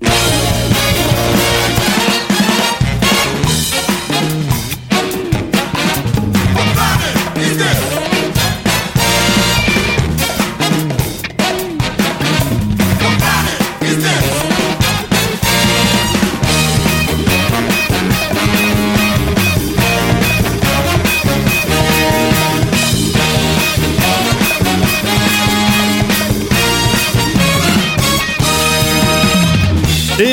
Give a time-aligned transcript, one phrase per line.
[0.00, 0.55] Yeah.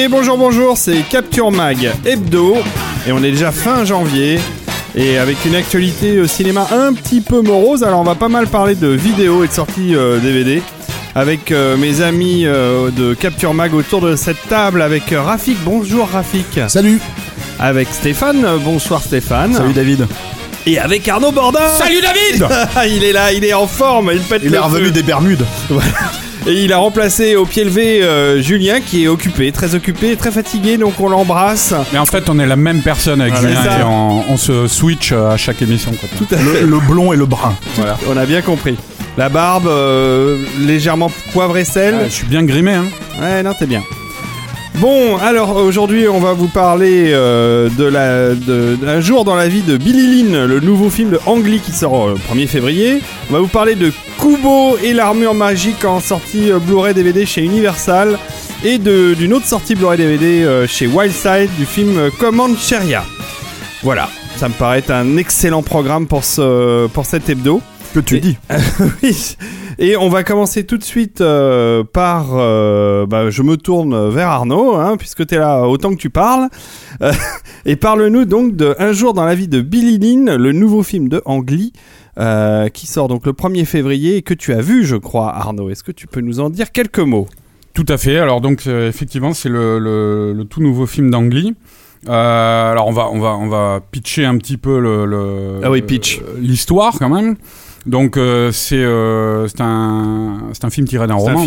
[0.03, 2.57] Et bonjour, bonjour, c'est Capture Mag Hebdo,
[3.07, 4.37] et on est déjà fin janvier,
[4.97, 8.47] et avec une actualité au cinéma un petit peu morose, alors on va pas mal
[8.47, 10.61] parler de vidéos et de sorties euh, DVD,
[11.15, 15.57] avec euh, mes amis euh, de Capture Mag autour de cette table, avec euh, Rafik,
[15.63, 16.99] bonjour Rafik, Salut.
[17.57, 20.05] Avec Stéphane, euh, bonsoir Stéphane, Salut David.
[20.65, 22.45] Et avec Arnaud Bordin Salut David.
[22.93, 24.91] Il est là, il est en forme, il pète Il le est revenu feu.
[24.91, 25.45] des Bermudes
[26.45, 30.29] Et il a remplacé au pied levé euh, Julien qui est occupé, très occupé, très
[30.31, 31.73] fatigué, donc on l'embrasse.
[31.93, 33.79] Mais en fait, on est la même personne avec Voilà, Julien c'est ça.
[33.79, 35.91] et on, on se switch euh, à chaque émission.
[35.91, 36.09] Quoi.
[36.17, 36.61] Tout à fait.
[36.61, 37.55] le, le blond et le brun.
[37.75, 37.97] Voilà.
[38.09, 38.75] On a bien compris.
[39.17, 41.95] La barbe, euh, légèrement poivre et sel.
[42.01, 42.73] Ah, je suis bien grimé.
[42.73, 42.85] Hein.
[43.21, 43.83] Ouais, non, t'es bien.
[44.79, 49.61] Bon, alors aujourd'hui, on va vous parler euh, de la d'un jour dans la vie
[49.61, 52.99] de Billy Lynn, le nouveau film de Ang Lee qui sort euh, le 1er février.
[53.29, 57.43] On va vous parler de Kubo et l'armure magique en sortie euh, Blu-ray DVD chez
[57.43, 58.17] Universal
[58.65, 63.05] et d'une autre sortie Blu-ray DVD euh, chez Wildside du film Command Sheria.
[63.83, 67.61] Voilà, ça me paraît un excellent programme pour ce pour cet hebdo.
[67.93, 68.37] Que tu Et- dis
[69.03, 69.35] Oui.
[69.79, 72.27] Et on va commencer tout de suite euh, par.
[72.33, 76.09] euh, bah, je me tourne vers Arnaud, hein, puisque tu es là autant que tu
[76.09, 76.49] parles.
[77.01, 77.11] Euh,
[77.65, 81.09] et parle-nous donc de Un jour dans la vie de Billy Lynn, le nouveau film
[81.09, 81.73] de Ang Lee,
[82.73, 85.69] qui sort donc le 1er février et que tu as vu, je crois, Arnaud.
[85.69, 87.27] Est-ce que tu peux nous en dire quelques mots?
[87.73, 88.19] Tout à fait.
[88.19, 91.55] Alors donc effectivement, c'est le, le- le tout nouveau film d'Angly.
[92.07, 95.81] Alors on va on va on va pitcher un petit peu le, le- Ah oui,
[95.81, 96.21] pitch.
[96.37, 97.35] l'histoire quand même.
[97.85, 101.39] Donc euh, c'est euh, c'est un c'est un film tiré d'un roman.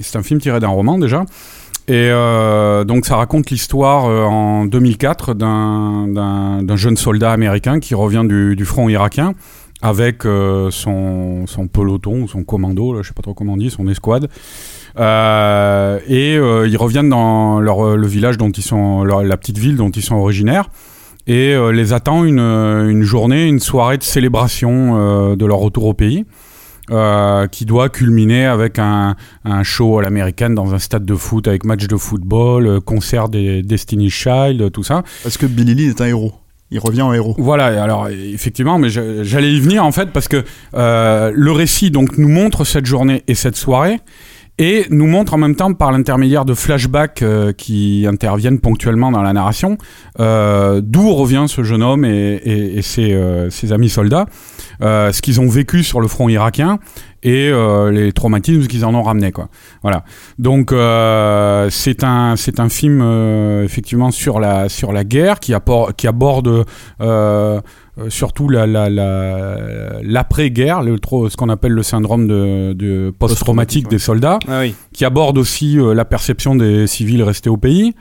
[0.00, 1.24] C'est un film tiré d'un roman déjà.
[1.88, 7.80] Et euh, donc ça raconte l'histoire euh, en 2004 d'un d'un d'un jeune soldat américain
[7.80, 9.32] qui revient du, du front irakien
[9.80, 13.56] avec euh, son, son peloton ou son commando, là, je sais pas trop comment on
[13.56, 14.28] dit, son escouade.
[14.98, 19.58] Euh, et euh, ils reviennent dans leur, le village dont ils sont, leur- la petite
[19.58, 20.68] ville dont ils sont originaires.
[21.28, 25.84] Et euh, les attend une, une journée, une soirée de célébration euh, de leur retour
[25.84, 26.24] au pays.
[26.90, 31.46] euh, qui doit culminer avec un, un show à l'américaine dans un stade de foot
[31.46, 35.02] avec match de football, euh, concert des Destiny Child, tout ça.
[35.22, 36.32] Parce que Billy Lynn est un héros.
[36.70, 37.34] Il revient en héros.
[37.38, 40.44] Voilà, alors effectivement, mais j'allais y venir en fait parce que
[40.74, 44.00] euh, le récit donc nous montre cette journée et cette soirée
[44.58, 49.22] et nous montre en même temps par l'intermédiaire de flashbacks euh, qui interviennent ponctuellement dans
[49.22, 49.78] la narration
[50.18, 54.26] euh, d'où revient ce jeune homme et, euh, ses amis soldats,
[54.80, 56.78] ce qu'ils ont vécu sur le front irakien
[57.22, 59.48] et euh, les traumatismes qu'ils en ont ramené quoi.
[59.82, 60.04] Voilà.
[60.38, 65.52] Donc euh, c'est un c'est un film euh, effectivement sur la sur la guerre qui,
[65.54, 66.64] aborde
[68.08, 70.96] surtout la, la, la- l'après-guerre, le
[71.28, 74.74] ce qu'on appelle le syndrome de, de post-traumatique des soldats, Ah oui.
[74.92, 77.94] qui aborde aussi la perception des civils restés au pays,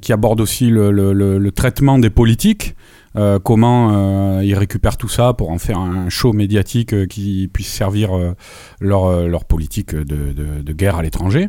[0.00, 2.74] qui aborde aussi le, le- le- le traitement des politiques.
[3.16, 7.48] Euh, comment euh, ils récupèrent tout ça pour en faire un show médiatique euh, qui
[7.52, 8.12] puisse servir
[8.80, 11.48] leur, politique de, guerre à l'étranger.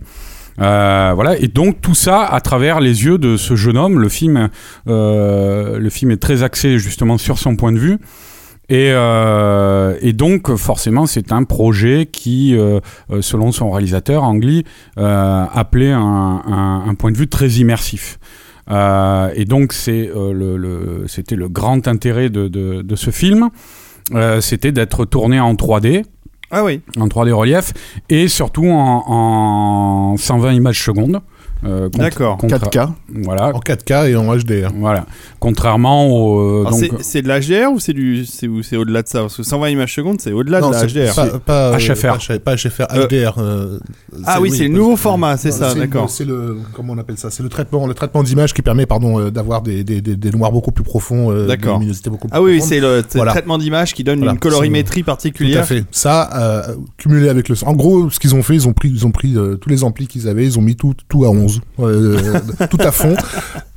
[0.57, 3.99] Voilà, et donc tout ça à travers les yeux de ce jeune homme.
[3.99, 4.49] Le film,
[4.85, 7.97] le film est très axé justement sur son point de vue.
[8.69, 8.93] Et,
[10.13, 12.57] donc forcément c'est un projet qui,
[13.21, 14.65] selon son réalisateur Angli,
[14.97, 18.19] appelait un point de vue très immersif.
[18.71, 23.09] Euh, et donc c'est euh, le, le- c'était le grand intérêt de, de- de ce
[23.11, 23.49] film,
[24.13, 26.03] Euh, c'était d'être tourné en 3D,
[26.51, 26.81] Ah oui.
[26.97, 27.71] en 3D relief,
[28.09, 31.19] et surtout en, en 120 images secondes.
[31.65, 32.37] Euh, D'accord.
[32.37, 32.89] contre- 4K.
[33.23, 33.51] Voilà.
[33.55, 34.71] En 4K et en HDR.
[34.75, 35.05] Voilà.
[35.39, 36.39] Contrairement au.
[36.65, 36.69] euh,
[37.01, 39.69] c'est- de l'HDR ou c'est du c'est ou c'est au-delà de ça parce que 120
[39.69, 41.13] images secondes c'est au-delà de la HDR.
[41.15, 42.17] Pas, pas, HFR.
[42.43, 43.35] Pas, HFR, Euh, HDR.
[43.37, 43.79] euh,
[44.25, 46.09] Ah oui, c'est le nouveau format, c'est ça, d'accord.
[46.09, 47.29] C'est le comment on appelle ça?
[47.31, 50.31] C'est le traitement, le traitement d'image qui permet, pardon, euh, d'avoir des, des, des, des
[50.31, 51.73] noirs beaucoup plus profonds, euh, D'accord.
[51.75, 55.01] des luminosité beaucoup plus Ah oui, c'est le, traitement d'image qui donne Voilà, une colorimétrie
[55.03, 55.65] Tout à particulière.
[55.65, 55.83] fait.
[55.91, 56.67] Ça,
[56.97, 57.55] cumulé avec le.
[57.65, 60.07] En gros, ce qu'ils ont fait, ils ont pris, ils ont pris tous les amplis
[60.07, 62.17] qu'ils avaient, ils ont mis tout, tout à 11, euh,
[62.69, 63.15] tout à fond.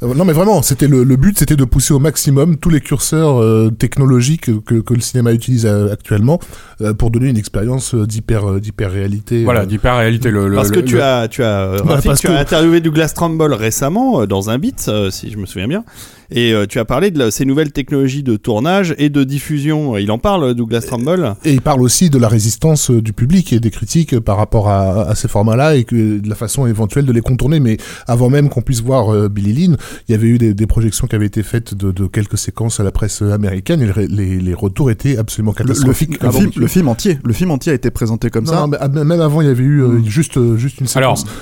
[0.02, 2.80] Euh, non, mais vraiment, c'était le, le but, c'était de pousser au maximum tous les
[2.80, 6.38] curseurs euh, technologiques que, que le cinéma utilise euh, actuellement
[6.82, 9.44] euh, pour donner une expérience euh, d'hyper, euh, d'hyper réalité.
[9.44, 10.30] Voilà, d'hyper-réalité.
[10.30, 12.38] Le, le- Parce que le- tu le- as, tu as, euh, Bah, Rafik, tu as
[12.38, 15.84] interviewé Douglas Trumbull récemment euh, dans un beat, euh, si je me souviens bien,
[16.30, 19.96] et euh, tu as parlé de la- ces nouvelles technologies de tournage et de diffusion.
[19.96, 21.34] Il en parle, Douglas Trumbull?
[21.44, 24.36] Et il parle aussi de la résistance euh, du public et des critiques euh, par
[24.36, 27.60] rapport à, à ces formats-là et que de la façon éventuelle de les contourner.
[27.60, 27.76] Mais
[28.06, 29.76] avant même qu'on puisse voir euh, Billy Lynn,
[30.08, 32.80] il y avait eu des, des projections qui avaient été faites de, de quelques séquences
[32.80, 36.20] à la presse américaine et les, retours étaient absolument le, catastrophiques.
[36.22, 38.52] le avant film, que- le film entier, le film entier a été présenté comme Non,
[38.52, 38.66] ça.
[38.66, 41.32] mais, ah, même avant, il y avait eu euh, juste, juste une Alors, séquence.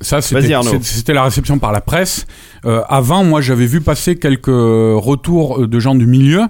[0.00, 0.18] Ça,
[0.56, 0.70] Arnaud.
[0.82, 2.26] c'est- c'était la réception par la presse.
[2.66, 6.42] Euh, avant, moi, j'avais vu passer quelques retours de gens du milieu.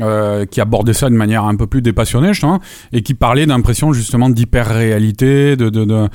[0.00, 2.60] euh, qui abordaient ça de manière un peu plus dépassionnée, je trouve,
[2.92, 6.08] et qui parlaient d'impression justement d'hyper-réalité, euh,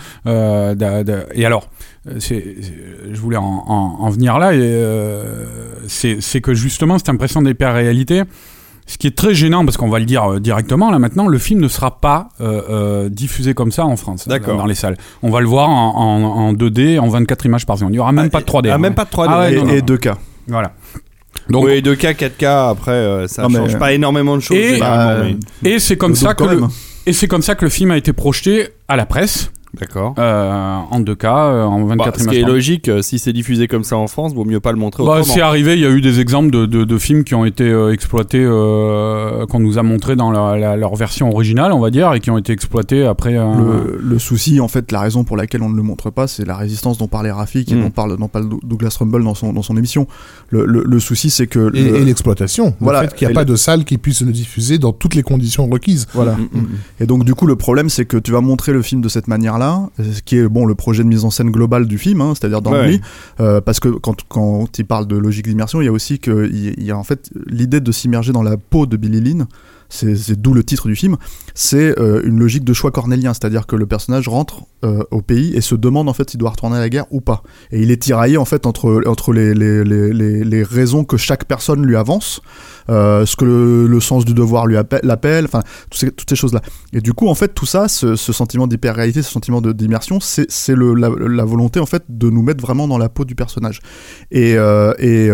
[1.34, 1.68] et alors,
[2.08, 5.44] euh, je voulais en, en- en venir là, euh,
[5.88, 8.24] c'est que justement cette impression d'hyper-réalité,
[8.88, 11.38] ce qui est très gênant, parce qu'on va le dire euh, directement là maintenant, le
[11.40, 14.58] film ne sera pas euh, euh, diffusé comme ça en France, D'accord.
[14.58, 14.98] dans les salles.
[15.24, 17.94] On va le voir en, en, en 2D, en 24 images par seconde.
[17.94, 18.70] Il n'y aura même pas de 3D.
[18.72, 18.78] Ah, hein.
[18.78, 19.26] même pas de 3D.
[19.30, 19.86] Ah ouais, et, non, non, et non.
[19.86, 20.14] 2K.
[20.48, 20.72] Voilà.
[21.50, 24.58] Donc, oui, 2K, 4K, après, euh, ça mais- change pas énormément de choses.
[24.58, 26.70] Et- généralement, Bah, mais- et c'est comme le ça double que quand le, même.
[27.06, 30.16] et c'est comme ça que le film a été projeté à la presse D'accord.
[30.19, 33.33] euh, en 2K, euh, en 24 Bah, ce images qui est logique, euh, si c'est
[33.33, 35.33] diffusé comme ça en France, vaut mieux pas le montrer Bah, autrement.
[35.33, 37.63] c'est arrivé, il y a eu des exemples de, de, de films qui ont été
[37.63, 41.89] euh, exploités, euh, qu'on nous a montrés dans la- la- leur version originale, on va
[41.92, 43.38] dire, et qui ont été exploités après.
[43.38, 46.27] euh, Le, le souci, en fait, la raison pour laquelle on ne le montre pas,
[46.27, 47.81] c'est la résistance dont parlait Rafik et Mm.
[47.83, 50.07] dont parle, dont parle Dou- Douglas Rumble dans son, dans son émission.
[50.50, 51.72] Le, le, le souci, c'est que.
[51.75, 52.75] Et, le- et l'exploitation.
[52.80, 53.01] Voilà.
[53.04, 55.16] Le fait qu'il n'y a pas le- de salle qui puisse le diffuser dans toutes
[55.16, 56.07] les conditions requises.
[56.13, 56.33] Voilà.
[56.33, 56.68] Mm, mm, mm.
[57.01, 59.27] Et donc, du coup, le problème, c'est que tu vas montrer le film de cette
[59.27, 59.65] manière-là,
[59.98, 62.62] ce qui est bon le projet de mise en scène global du film, hein, c'est-à-dire
[62.62, 62.88] dans Ouais.
[62.88, 63.02] lui,
[63.40, 66.48] euh, parce que quand, quand il parle de logique d'immersion, il y a aussi que
[66.52, 69.22] il y, il y a en fait l'idée de s'immerger dans la peau de Billy
[69.22, 69.46] Lynn.
[69.96, 71.18] C'est d'où le titre du film.
[71.54, 75.56] C'est euh, une logique de choix cornélien, c'est-à-dire que le personnage rentre euh, au pays
[75.56, 77.44] et se demande en fait s'il doit retourner à la guerre ou pas.
[77.72, 81.46] Et il est tiraillé en fait entre entre les les, les, les, raisons que chaque
[81.46, 82.42] personne lui avance,
[82.90, 86.36] euh, ce que le, sens du devoir lui appelle, l'appelle, enfin toutes ces, toutes ces
[86.36, 86.62] choses là.
[86.92, 91.10] Et du coup, en fait, tout ça, ce, sentiment d'hyper-réalité, ce sentiment d'immersion, c'est la,
[91.10, 93.80] la volonté, en fait, de nous mettre vraiment dans la peau du personnage.
[94.32, 95.30] Et, et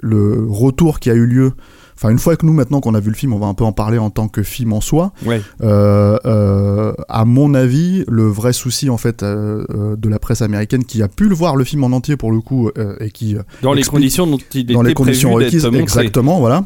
[0.00, 1.52] le retour qui a eu lieu,
[2.02, 3.64] enfin, une fois que nous, maintenant qu'on a vu le film, on va un peu
[3.64, 5.40] en parler en tant que film en soi, Ouais.
[5.62, 9.64] euh, euh, à mon avis, le vrai souci, en fait, euh,
[9.96, 12.40] de la presse américaine qui a pu le voir le film en entier, pour le
[12.40, 12.70] coup,
[13.00, 16.64] et qui, Dans les conditions dont il était dans les conditions requises, exactement, voilà.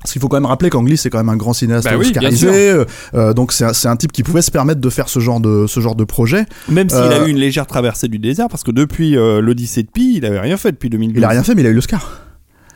[0.00, 2.06] Parce qu'il faut quand même rappeler qu'Angly c'est quand même un grand cinéaste Bah oui,
[2.06, 2.74] oscarisé,
[3.14, 5.66] euh, donc c'est un, un type qui pouvait se permettre de faire ce genre de
[5.68, 6.44] ce genre de projet.
[6.68, 9.84] Même s'il Euh, a eu une légère traversée du désert, parce que depuis euh, l'Odyssée
[9.84, 11.16] de Pi, il avait rien fait depuis 2012.
[11.16, 12.20] Il a rien fait, mais il a eu l'Oscar.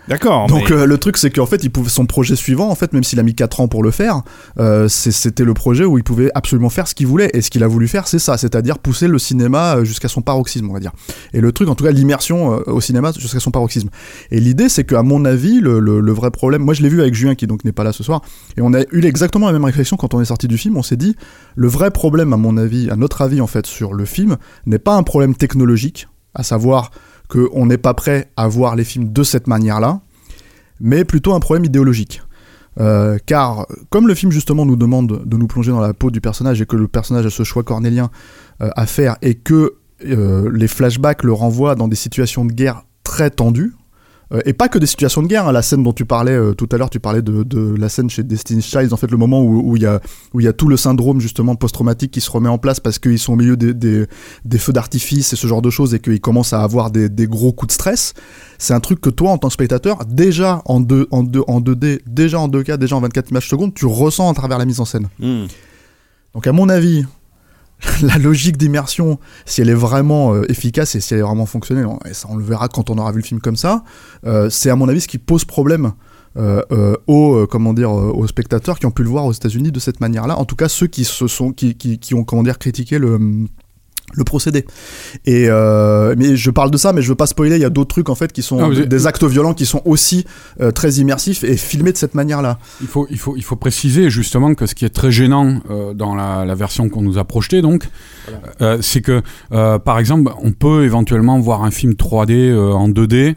[0.09, 0.47] D'accord.
[0.47, 2.93] Donc mais- euh, le truc c'est qu'en fait il pouvait son projet suivant en fait
[2.93, 4.23] même s'il a mis 4 ans pour le faire,
[4.59, 7.65] euh, c'était le projet où il pouvait absolument faire ce qu'il voulait et ce qu'il
[7.65, 10.79] a voulu faire c'est ça, c'est-à-dire pousser le cinéma euh, jusqu'à son paroxysme on va
[10.81, 10.93] dire.
[11.33, 13.89] Et le truc en tout cas l'immersion euh, au cinéma jusqu'à son paroxysme.
[14.31, 17.01] Et l'idée c'est qu'à mon avis le, le- le vrai problème, moi je l'ai vu
[17.01, 18.21] avec Julien qui donc n'est pas là ce soir
[18.57, 20.83] et on a eu exactement la même réflexion quand on est sorti du film, on
[20.85, 21.17] s'est dit
[21.57, 24.37] le vrai problème à mon avis, à notre avis en fait sur le film
[24.67, 26.91] n'est pas un problème technologique, à savoir
[27.29, 30.01] qu'on n'est pas prêt à voir les films de cette manière-là,
[30.81, 32.23] mais plutôt un problème idéologique.
[32.79, 36.21] Euh, car comme le film justement nous demande de nous plonger dans la peau du
[36.21, 38.11] personnage et que le personnage a ce choix cornélien
[38.61, 42.85] euh, à faire et que euh, les flashbacks le renvoient dans des situations de guerre
[43.03, 43.73] très tendues,
[44.45, 46.69] et pas que des situations de guerre, hein, la scène dont tu parlais euh, tout
[46.73, 49.41] à l'heure, tu parlais de, de la scène chez Destiny's Child, en fait le moment
[49.43, 50.01] où où il y, a,
[50.35, 52.99] où il y a tout le syndrome justement post-traumatique qui se remet en place parce
[52.99, 54.07] qu'ils sont au milieu des, des,
[54.45, 57.27] des feux d'artifice et ce genre de choses et qu'ils commencent à avoir des, des
[57.27, 58.15] gros coups de stress,
[58.59, 61.61] c'est un truc que toi en tant que spectateur, déjà en, deux, en, deux, en
[61.61, 64.81] 2D, déjà en 2K, déjà en 24 images secondes, tu ressens à travers la mise
[64.81, 65.09] en scène.
[65.21, 65.47] Hmm.
[66.35, 67.05] Donc à mon avis,
[68.03, 71.87] la logique d'immersion, si elle est vraiment euh, efficace et si elle est vraiment fonctionnelle,
[71.87, 73.85] on, et ça, on le verra quand on aura vu le film comme ça,
[74.27, 75.93] euh, c'est à mon avis ce qui pose problème
[76.39, 80.01] euh, aux, comment dire, aux spectateurs qui ont pu le voir aux États-Unis de cette
[80.01, 80.39] manière-là.
[80.39, 81.55] En tout cas, ceux qui se sont,
[82.13, 83.19] ont comment critiqué le
[84.15, 84.65] le procédé.
[85.25, 87.57] Et euh, mais je parle de ça, mais je veux pas spoiler.
[87.57, 89.83] Il y a d'autres trucs en fait qui sont Non, des actes violents qui sont
[89.85, 90.25] aussi
[90.61, 92.59] euh, très immersifs et filmés de cette manière-là.
[92.81, 95.93] Il faut, il, faut, il faut préciser justement que ce qui est très gênant euh,
[95.93, 97.89] dans la, la version qu'on nous a projetée, donc,
[98.81, 103.35] c'est que, par exemple, on peut éventuellement voir un film 3D euh, en 2D,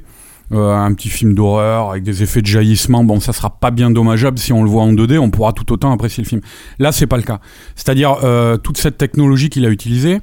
[0.52, 3.04] euh, un petit film d'horreur avec des effets de jaillissement.
[3.04, 5.72] Bon, ça sera pas bien dommageable si on le voit en 2D, on pourra tout
[5.72, 6.42] autant apprécier le film.
[6.80, 7.40] Là, c'est pas le cas.
[7.76, 10.20] C'est-à-dire, euh, toute cette technologie qu'il a utilisée,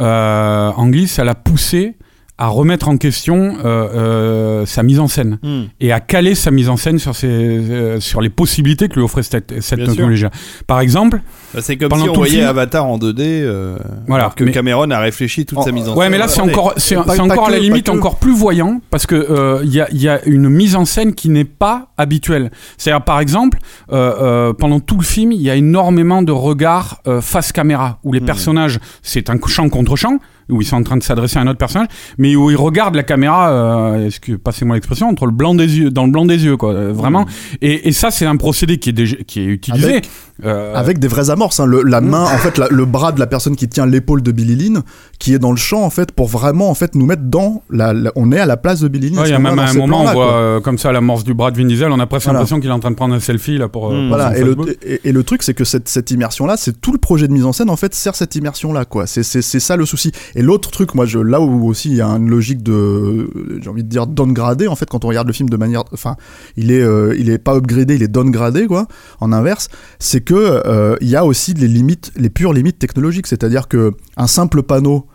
[0.00, 1.96] euh, Anglis, elle a poussé
[2.40, 5.64] à remettre en question euh, euh, sa mise en scène Hmm.
[5.80, 9.02] et à caler sa mise en scène sur, ses, euh, sur les possibilités que lui
[9.02, 10.24] offrait cette, cette technologie.
[10.66, 11.20] Par exemple,
[11.54, 13.76] Bah, c'est comme Pendant si on voyait film- Avatar en 2D, euh,
[14.08, 16.12] Voilà, alors que mais- Cameron a réfléchi toute En- sa mise en ouais, scène.
[16.12, 19.60] mais là c'est encore, c'est encore à la limite encore plus voyant parce que euh,
[19.64, 22.50] il y, a, il y a une mise en scène qui n'est pas habituelle.
[22.78, 23.58] C'est-à-dire par exemple,
[23.92, 24.14] euh,
[24.50, 28.12] euh, pendant tout le film, il y a énormément de regards euh, face caméra où
[28.12, 28.24] les Hmm.
[28.24, 30.18] personnages, c'est un champ contre champ
[30.50, 31.88] où ils sont en train de s'adresser à un autre personnage,
[32.18, 35.78] mais où ils regardent la caméra, euh, est-ce que passez-moi l'expression, entre le blanc des
[35.78, 37.26] yeux, dans le blanc des yeux, quoi, euh, vraiment.
[37.62, 39.88] Et, et ça, c'est un procédé qui est déjà, qui est utilisé.
[39.88, 40.10] Avec-
[40.44, 41.66] euh, Avec des vraies amorces, hein.
[41.66, 44.32] le, la main, en fait, la- le bras de la personne qui tient l'épaule de
[44.32, 44.82] Billy Lynn,
[45.18, 47.92] qui est dans le champ, en fait, pour vraiment, en fait, nous mettre dans la,
[47.92, 49.18] la- on est à la place de Billy Lynn.
[49.18, 50.32] Ouais, il y a même à un moment, on voit quoi.
[50.32, 51.92] euh, comme ça l'amorce du bras de Vin Diesel.
[51.92, 52.38] On a presque Voilà.
[52.38, 53.90] l'impression qu'il est en train de prendre un selfie là pour.
[53.90, 54.08] euh, Mm.
[54.08, 54.68] pour Voilà, et le, Facebook.
[54.82, 57.44] et, et le truc, c'est que cette, cette immersion-là, c'est tout le projet de mise
[57.44, 59.06] en scène, en fait, sert cette immersion-là, quoi.
[59.06, 60.10] C'est, c'est, c'est ça le souci.
[60.34, 63.30] Et l'autre truc, moi, je, là où aussi il y a une logique de,
[63.60, 66.16] j'ai envie de dire, downgradé, en fait, quand on regarde le film de manière, enfin,
[66.56, 68.86] il est, euh, il est pas upgradé, il est downgradé, quoi,
[69.20, 69.68] en inverse,
[69.98, 73.92] c'est que, euh, il y a aussi les limites, les pures limites technologiques, c'est-à-dire que
[74.16, 75.06] un simple panneau,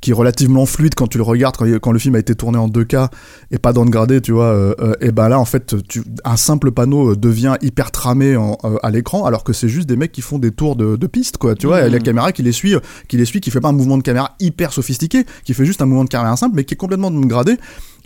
[0.00, 2.68] qui est relativement fluide quand tu le regardes quand, le film a été tourné en
[2.68, 3.08] 2K
[3.50, 6.70] et pas downgradé tu vois euh, euh, et ben là en fait tu, un simple
[6.70, 10.12] panneau euh, devient hyper tramé en- euh, à l'écran alors que c'est juste des mecs
[10.12, 12.52] qui font des tours de, de piste quoi tu vois et la caméra qui les
[12.52, 15.52] suit euh, qui les suit qui fait pas un mouvement de caméra hyper sophistiqué qui
[15.54, 17.56] fait juste un mouvement de caméra simple mais qui est complètement downgradé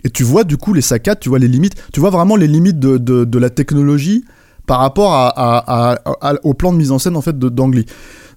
[0.03, 1.75] et tu vois du coup les saccades tu vois les limites.
[1.93, 4.25] Tu vois vraiment les limites de, de, de la technologie
[4.65, 7.49] par rapport à, à- à- à- au plan de mise en scène en fait de
[7.49, 7.85] d'Angly.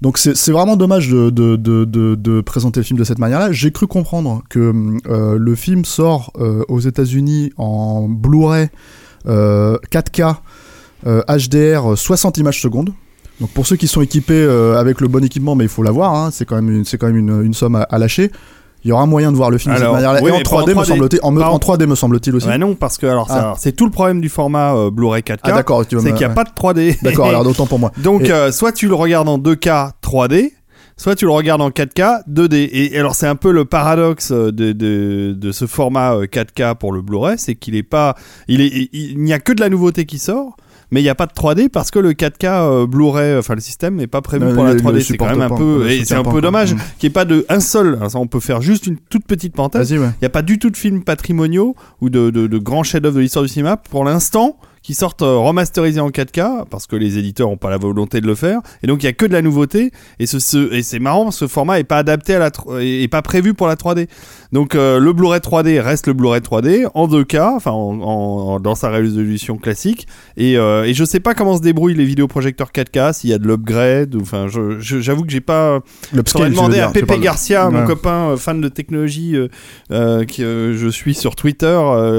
[0.03, 3.53] Donc c'est vraiment dommage de, de, de, de, présenter le film de cette manière-là.
[3.53, 4.73] J'ai cru comprendre que
[5.09, 8.69] euh, le film sort euh, aux États-Unis en Blu-ray
[9.27, 10.37] euh, 4K
[11.07, 12.93] euh, HDR 60 images secondes.
[13.41, 16.15] Donc pour ceux qui sont équipés euh, avec le bon équipement, mais il faut l'avoir,
[16.15, 18.31] hein, c'est quand même une, quand même une, somme à lâcher.
[18.87, 20.21] Il y aura moyen de voir le film de cette manière-là.
[20.23, 20.85] oui, Et en mais pas en 3D, me 3D.
[20.87, 21.21] semble-t-il.
[21.25, 22.47] En, me- Pas en- en 3D, me semble-t-il aussi.
[22.47, 23.55] Bah non, parce que alors, Ah.
[23.59, 25.41] c'est- tout le problème du format euh, Blu-ray 4K.
[25.43, 26.35] ah d'accord, c'est qu'il n'y a ouais.
[26.35, 26.97] pas de 3D.
[27.03, 27.91] D'accord, alors d'autant pour moi.
[28.01, 30.53] Donc, Et- euh, soit tu le regardes en 2K 3D,
[30.97, 32.69] soit tu le regardes en 4K 2D.
[32.73, 36.77] Et, alors, c'est un peu le paradoxe euh, de, de, de ce format euh, 4K
[36.77, 38.15] pour le Blu-ray, c'est qu'il est pas,
[38.47, 40.57] il est, il, il n'y a que de la nouveauté qui sort.
[40.93, 43.61] Mais il n'y a pas de 3D parce que le 4K euh, Bluray, enfin le
[43.61, 45.01] système n'est pas prévu Euh, pour la le- le 3D.
[45.01, 46.79] C'est quand même un pas, peu, et c'est un dommage Mm.
[46.99, 47.95] qu'il n'y ait pas de un seul.
[47.97, 49.91] Alors ça, on peut faire juste une toute petite parenthèse.
[49.91, 53.17] Il n'y a pas du tout de films patrimoniaux ou de, de, de grands chefs-d'œuvre
[53.17, 57.19] de l'histoire du cinéma pour l'instant qui sortent euh, remasterisés en 4K parce que les
[57.19, 59.33] éditeurs n'ont pas la volonté de le faire et donc il y a que de
[59.33, 59.91] la nouveauté
[60.21, 62.51] et ce, ce- et c'est marrant ce format est pas adapté à la
[62.81, 64.07] est pas prévu pour la 3D
[64.53, 68.75] donc euh, le Blu-ray 3D reste le Blu-ray 3D en 2K enfin en, en- dans
[68.75, 73.13] sa résolution classique et, euh, et je sais pas comment se débrouillent les vidéoprojecteurs 4K
[73.15, 75.81] s'il y a de l'upgrade enfin je- je- j'avoue que j'ai pas
[76.13, 77.87] J'aurais demandé à Pepe de- Garcia, mon Ouais.
[77.87, 79.49] copain euh, fan de technologie euh,
[79.91, 81.79] euh, que je suis sur Twitter,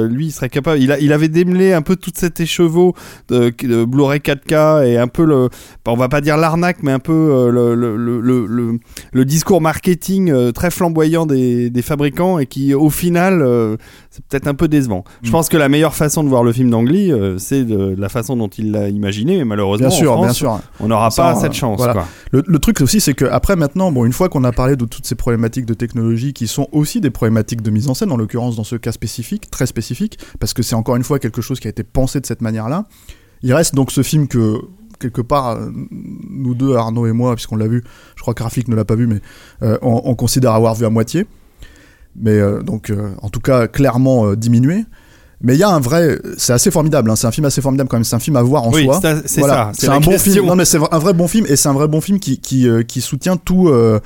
[0.10, 0.80] lui il serait capable.
[0.82, 2.94] Il, a, il avait démêlé un peu tout cet écheveau
[3.30, 5.50] de, de Blu-ray 4K et un peu le,
[5.88, 8.80] on va pas dire l'arnaque, mais un peu le, le, le, le, le-
[9.14, 13.78] le discours marketing très flamboyant des, des fabricants et qui au final euh,
[14.12, 15.04] c'est peut-être un peu décevant.
[15.24, 15.32] Je Mm.
[15.32, 18.10] pense que la meilleure façon de voir le film d'Angly, euh, c'est de, de la
[18.10, 20.60] façon dont il l'a imaginé, mais malheureusement Bien sûr, en France, bien sûr.
[20.80, 21.78] on n'aura pas cette chance.
[21.78, 21.94] voilà.
[21.94, 22.08] quoi.
[22.32, 24.86] Le, le truc aussi, c'est que après maintenant, bon, une fois qu'on a parlé de
[24.86, 28.18] toutes ces problématiques de technologie qui sont aussi des problématiques de mise en scène, en
[28.18, 31.60] l'occurrence dans ce cas spécifique, très spécifique, parce que c'est encore une fois quelque chose
[31.60, 32.86] qui a été pensé de cette manière-là.
[33.44, 34.58] Il reste donc ce film que
[35.00, 37.84] quelque part euh, nous deux, Arnaud et moi, puisqu'on l'a vu,
[38.16, 39.20] je crois que Rafik ne l'a pas vu, mais
[39.62, 41.28] euh, on, on considère avoir vu à moitié.
[42.20, 44.86] Mais euh, donc, euh, en tout cas, clairement euh, diminué.
[45.42, 47.12] Mais il y a un vrai, c'est assez formidable.
[47.12, 48.04] hein, c'est un film assez formidable quand même.
[48.04, 49.00] C'est un film à voir en Oui, soi.
[49.26, 49.72] c'est Voilà, ça.
[49.82, 50.34] c'est un bon question.
[50.34, 50.46] film.
[50.48, 52.68] Non mais c'est un vrai bon film et c'est un vrai bon film qui qui,
[52.88, 54.00] qui soutient tout euh,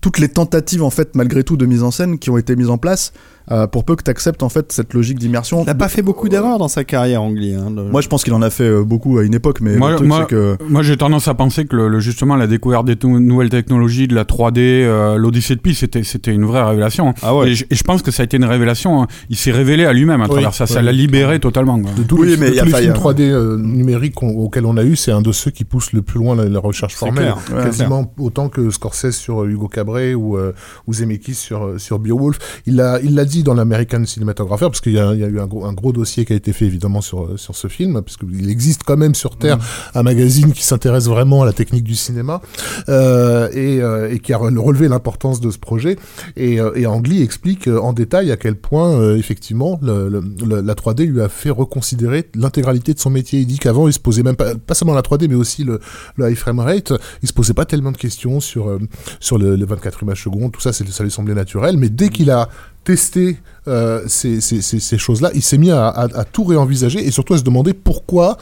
[0.00, 2.70] toutes les tentatives en fait malgré tout de mise en scène qui ont été mises
[2.70, 3.12] en place
[3.50, 5.62] euh, pour peu que tu acceptes en fait cette logique d'immersion.
[5.62, 7.54] Il n'a pas fait beaucoup d'erreurs dans sa carrière, Angli.
[7.54, 9.76] hein, le- Moi je pense qu'il en a fait euh, beaucoup à une époque mais
[9.76, 12.46] Moi- le truc moi- que Moi, j'ai tendance à penser que le, le- justement la
[12.46, 16.62] découverte des nouvelles technologies, de la 3D, euh, l'Odyssée de Pi, c'était c'était une vraie
[16.62, 17.14] révélation.
[17.22, 17.50] Ah ouais.
[17.50, 19.02] Et, je, et je pense que ça a été une révélation.
[19.02, 19.06] hein.
[19.30, 20.66] Il s'est révélé à lui-même à Oui, travers ça.
[20.66, 21.80] Ça l'a libéré totalement.
[21.80, 21.90] quoi.
[21.96, 24.22] De tous Oui, les, mais de y a les films y a- 3D euh, numériques
[24.22, 26.60] auxquels on a eu, c'est un de ceux qui pousse le plus loin la, la
[26.60, 27.34] recherche formelle.
[27.46, 27.62] clair.
[27.64, 30.52] Quasiment autant que Scorsese sur euh, Hugo Cabret Cabré ou, euh,
[30.88, 32.38] ou Zemeckis sur, sur Beowulf.
[32.66, 35.28] Il l'a il l'a dit dans l'American Cinematographer, parce qu'il y, a- il y a
[35.28, 38.02] eu un gros, un gros dossier qui a été fait évidemment sur, sur ce film,
[38.02, 39.58] parce qu'il existe quand même sur Terre
[39.94, 42.40] un magazine qui s'intéresse vraiment à la technique du cinéma
[42.88, 45.96] euh, et, euh, et qui a re- relevé l'importance de ce projet.
[46.36, 50.22] Et, euh, et Angli explique euh, en détail à quel point, euh, effectivement, le- le-
[50.46, 53.40] le- la 3D lui a fait reconsidérer l'intégralité de son métier.
[53.40, 55.80] Il dit qu'avant, il se posait même pas, pas seulement la 3D, mais aussi le,
[56.16, 56.92] le high frame rate.
[57.22, 58.78] Il se posait pas tellement de questions sur, euh,
[59.20, 61.76] sur le, les 24 images secondes, tout ça, ça lui semblait naturel.
[61.76, 62.48] Mais dès qu'il a
[62.88, 67.74] testé euh, ces, choses-là, il s'est mis à tout réenvisager et surtout à se demander
[67.74, 68.38] pourquoi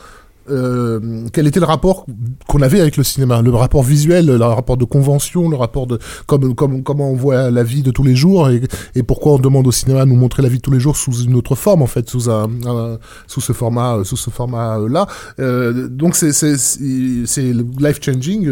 [0.51, 2.07] euh, quel était le rapport
[2.49, 5.99] qu'on avait avec le cinéma, le rapport visuel, le rapport de convention, le rapport de
[6.27, 8.63] comme, comme comment on voit la vie de tous les jours et,
[8.95, 10.97] et pourquoi on demande au cinéma de nous montrer la vie de tous les jours
[10.97, 14.79] sous une autre forme en fait, sous un, un- sous ce format, sous ce format
[14.89, 15.07] là.
[15.39, 18.49] Euh, donc c'est c'est c'est life changing,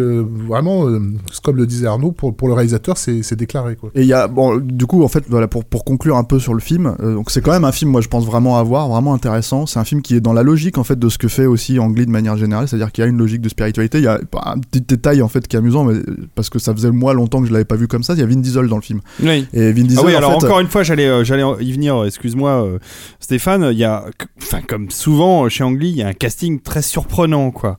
[0.48, 1.00] vraiment, euh,
[1.42, 3.90] comme le disait Arnaud, pour pour le réalisateur, c'est c'est déclaré quoi.
[3.94, 6.38] Et il y a, bon, du coup, en fait, voilà, pour, pour conclure un peu
[6.38, 8.62] sur le film, euh, donc c'est quand même un film, moi, je pense vraiment à
[8.62, 9.66] voir, vraiment intéressant.
[9.66, 11.78] C'est un film qui est dans la logique, en fait, de ce que fait aussi
[11.84, 13.98] Ang Lee de manière générale, c'est-à-dire qu'il y a une logique de spiritualité.
[13.98, 16.00] Il y a un petit détail, en fait, qui est amusant, mais
[16.34, 18.14] parce que ça faisait moi longtemps que je l'avais pas vu comme ça.
[18.14, 19.00] Il y a Vin Diesel dans le film.
[19.22, 19.46] Oui.
[19.52, 21.72] Et Vin Diesel, Ah oui, en alors fait, encore une fois, j'allais euh, j'allais y
[21.72, 22.78] venir, excuse-moi euh,
[23.20, 24.04] Stéphane, il y a
[24.42, 27.78] enfin comme souvent chez Angli, il y a un casting très surprenant quoi.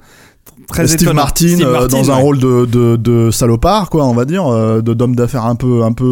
[0.67, 1.21] Très Steve étonnant.
[1.21, 2.21] Martin, Steve euh, Martin, dans un ouais.
[2.21, 5.83] rôle de, de, de salopard, quoi, on va dire, euh, de d'homme d'affaires un peu,
[5.83, 6.05] un peu,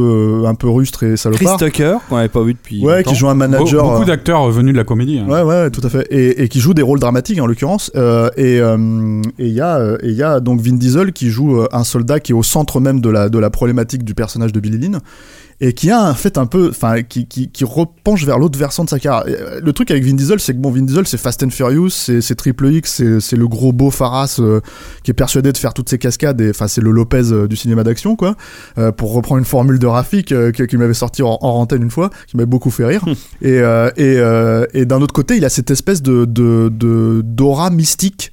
[0.44, 1.58] euh, un peu rustre et Chris salopard.
[1.58, 3.12] Tucker qu'on n'avait pas vu depuis Ouais, longtemps.
[3.12, 3.84] qui joue un Be- manager.
[3.84, 5.20] beaucoup euh, d'acteurs venus de la comédie.
[5.20, 5.28] hein.
[5.28, 6.06] Ouais, ouais, tout à fait.
[6.12, 7.90] Et, et qui joue des rôles dramatiques en l'occurrence.
[7.96, 11.64] Euh, et euh, et il y a, il y a donc Vin Diesel qui joue
[11.72, 14.60] un soldat qui est au centre même de la de la problématique du personnage de
[14.60, 15.00] Billy Lynn
[15.66, 18.84] et qui a un fait un peu, enfin, qui, qui, qui repenche vers l'autre versant
[18.84, 19.24] de sa carrière.
[19.28, 21.90] Euh, Le truc avec Vin Diesel, c'est que bon, Vin Diesel, c'est Fast and Furious,
[21.90, 24.60] c'est Triple X, c'est le gros beau Faras euh,
[25.04, 26.42] qui est persuadé de faire toutes ces cascades.
[26.42, 28.36] Et enfin, c'est le Lopez euh, du cinéma d'action, quoi.
[28.78, 30.34] Euh, pour reprendre une formule de Rafik
[30.68, 33.06] qui, m'avait sorti en, en une fois, qui m'avait beaucoup fait rire.
[33.42, 33.60] Et,
[33.98, 34.20] et,
[34.74, 36.26] et d'un autre côté, il a cette espèce de-
[37.22, 38.32] d'aura mystique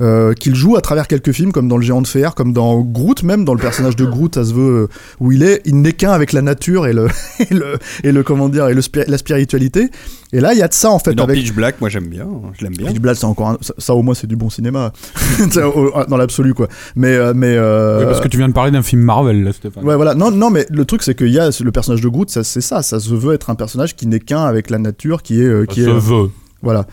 [0.00, 2.80] euh, qu'il joue à travers quelques films, comme dans Le Géant de Fer, comme dans
[2.80, 4.88] Groot, même dans le personnage de Groot, ça se veut, euh,
[5.20, 7.06] où il est, il n'est qu'un avec la nature et le,
[7.50, 9.88] et le, et le comment dire, et le la spiritualité.
[10.32, 11.36] Et là, il y a de ça en fait Et dans avec.
[11.38, 12.26] Pitch Black, moi j'aime bien,
[12.58, 12.88] je l'aime bien.
[12.88, 14.92] Pitch Black, c'est encore un- ça, ça, au moins c'est du bon cinéma
[16.08, 16.68] dans l'absolu quoi.
[16.94, 19.52] Mais euh, mais euh, Oui, parce que tu viens de parler d'un film Marvel, là,
[19.52, 19.84] Stéphane.
[19.84, 20.14] Ouais, voilà.
[20.14, 22.60] Non, non, mais le truc, c'est qu'il y a le personnage de Groot, ça, c'est
[22.60, 22.82] ça.
[22.82, 25.64] Ça se veut être un personnage qui n'est qu'un avec la nature, qui est, euh,
[25.68, 26.30] Ça qui se est, veut.
[26.62, 26.86] voilà.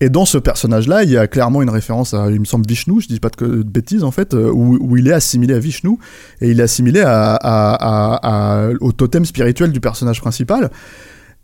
[0.00, 3.00] Et dans ce personnage-là, il y a clairement une référence à, il me semble, Vishnu,
[3.00, 5.58] je dis pas de, de bêtises en fait, euh, où, où il est assimilé à
[5.58, 5.96] Vishnu,
[6.42, 10.70] et il est assimilé à, à- au totem spirituel du personnage principal.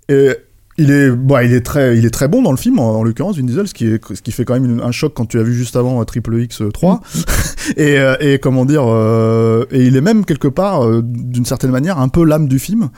[0.08, 0.30] Et
[0.78, 3.02] il est, bon, il est très, il est très bon dans le film, en, en
[3.04, 5.26] l'occurrence, Vin Diesel, ce qui, est, ce qui fait quand même une- un choc quand
[5.26, 7.00] tu as vu juste avant euh, Triple X 3.
[7.76, 11.70] et, euh, et comment dire, euh, et il est même quelque part, euh, d'une certaine
[11.70, 12.90] manière, un peu l'âme du film.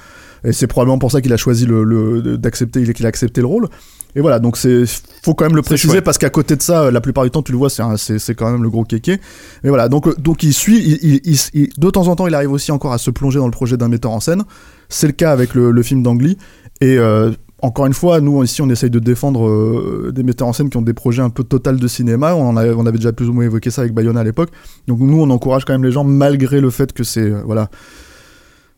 [0.44, 3.40] Et c'est probablement pour ça qu'il a choisi le, le- d'accepter, il- qu'il a accepté
[3.40, 3.68] le rôle.
[4.16, 4.84] Et voilà, donc c'est,
[5.22, 7.52] faut quand même le préciser parce qu'à côté de ça, la plupart du temps, tu
[7.52, 9.18] le vois, c'est, quand même le gros kéké.
[9.64, 12.26] Mais voilà, donc, euh, donc il suit, il, il- il- il- de temps en temps,
[12.26, 14.44] il arrive aussi encore à se plonger dans le projet d'un metteur en scène.
[14.88, 16.36] C'est le cas avec le, le film d'Angly.
[16.80, 20.52] Et euh, encore une fois, nous ici, on essaye de défendre euh, des metteurs en
[20.52, 22.34] scène qui ont des projets un peu total de cinéma.
[22.36, 24.50] On, en avait, on avait déjà plus ou moins évoqué ça avec Bayona à l'époque.
[24.86, 27.68] Donc nous, on encourage quand même les gens, malgré le fait que c'est euh, voilà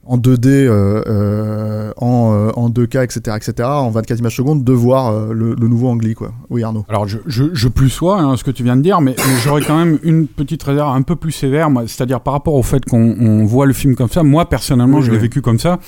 [0.08, 4.72] en 2D, euh, euh, en, euh, en 2K, etc., etc., en 24 images secondes, de
[4.72, 6.32] voir euh, le, le nouveau Angly, quoi.
[6.50, 6.84] Oui, Arnaud.
[6.88, 9.34] Alors, je, je, je plus sois hein, ce que tu viens de dire, mais, mais
[9.42, 12.62] j'aurais quand même une petite réserve un peu plus sévère, moi, c'est-à-dire par rapport au
[12.62, 14.22] fait qu'on on voit le film comme ça.
[14.22, 15.22] Moi, personnellement, Oui, je l'ai oui.
[15.24, 15.78] vécu comme ça.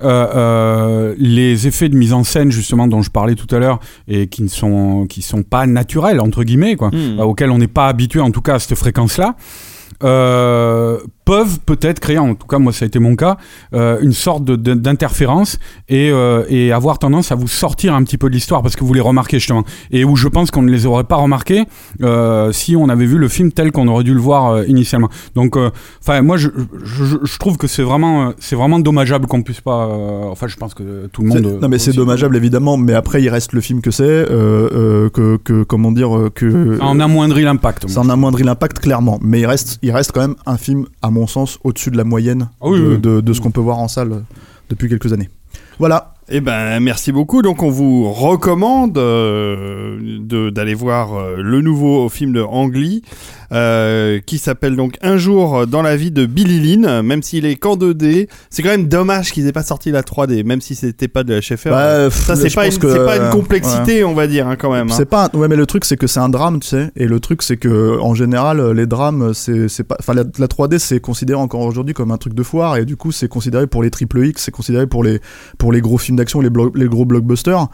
[0.00, 3.80] Euh, euh, les effets de mise en scène, justement, dont je parlais tout à l'heure,
[4.06, 7.18] et qui ne sont, qui sont pas naturels, entre guillemets, quoi, Hmm.
[7.18, 9.34] euh, auxquels on n'est pas habitué, en tout cas, à cette fréquence-là.
[10.04, 13.36] euh, peuvent peut-être créer, en tout cas moi ça a été mon cas,
[13.74, 15.58] euh, une sorte d'interférence
[15.90, 18.82] et, euh, et avoir tendance à vous sortir un petit peu de l'histoire parce que
[18.82, 21.66] vous les remarquez justement et où je pense qu'on ne les aurait pas remarqués
[22.00, 25.10] euh, si on avait vu le film tel qu'on aurait dû le voir initialement.
[25.34, 25.58] Donc,
[26.00, 26.48] enfin moi je,
[26.82, 29.86] je, trouve que c'est vraiment c'est vraiment dommageable qu'on puisse pas.
[30.30, 31.58] enfin je pense que tout le monde.
[31.60, 35.62] non mais c'est dommageable évidemment, mais après il reste le film que c'est, que, que
[35.64, 37.86] comment dire que Ça en amoindrit l'impact.
[37.86, 41.10] ça en amoindrit l'impact clairement, mais il reste, il reste quand même un film à
[41.18, 42.98] mon sens au-dessus de la moyenne Ah oui, de, oui.
[42.98, 44.20] de- de ce qu'on peut voir en salle euh,
[44.70, 45.28] depuis quelques années.
[45.78, 46.14] Voilà.
[46.30, 47.40] Eh ben, merci beaucoup.
[47.40, 53.02] Donc, on vous recommande euh, de- d'aller voir euh, le nouveau film de Ang Lee.
[53.52, 57.56] Euh, qui s'appelle donc Un jour dans la vie de Billy Lynn, même s'il est
[57.56, 58.28] qu'en 2D.
[58.50, 61.32] C'est quand même dommage qu'ils aient pas sorti la 3D, même si c'était pas de
[61.34, 61.70] la HFR.
[61.70, 64.56] Bah, ça, je c'est pas, une- que, pas une euh, complexité, on va dire, hein,
[64.56, 64.88] quand même.
[64.90, 64.94] hein.
[64.96, 67.06] C'est pas un- ouais mais le truc c'est que c'est un drame tu sais et
[67.06, 71.00] le truc c'est que en général les drames c'est pas enfin la, la 3D c'est
[71.00, 73.90] considéré encore aujourd'hui comme un truc de foire et du coup c'est considéré pour les
[73.90, 75.20] triple X c'est considéré pour les
[75.58, 77.68] pour les gros films d'action les gros blockbusters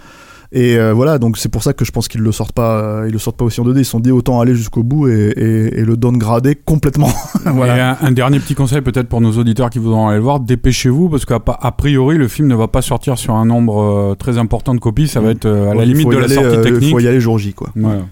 [0.52, 3.04] et euh, voilà donc c'est pour ça que je pense qu'ils le sortent pas euh,
[3.08, 5.08] ils le sortent pas aussi en 2D ils se sont dit autant aller jusqu'au bout
[5.08, 7.10] et, et, et le downgrader complètement
[7.46, 10.22] voilà Et un, un dernier petit conseil peut-être pour nos auditeurs qui voudront aller le
[10.22, 13.80] voir, dépêchez-vous parce qu'a a priori le film ne va pas sortir sur un nombre
[13.80, 16.24] euh, très important de copies, ça va être euh, à la Il limite de la
[16.24, 16.90] aller, sortie euh, technique.
[16.92, 18.02] faut y aller jour J quoi Voilà.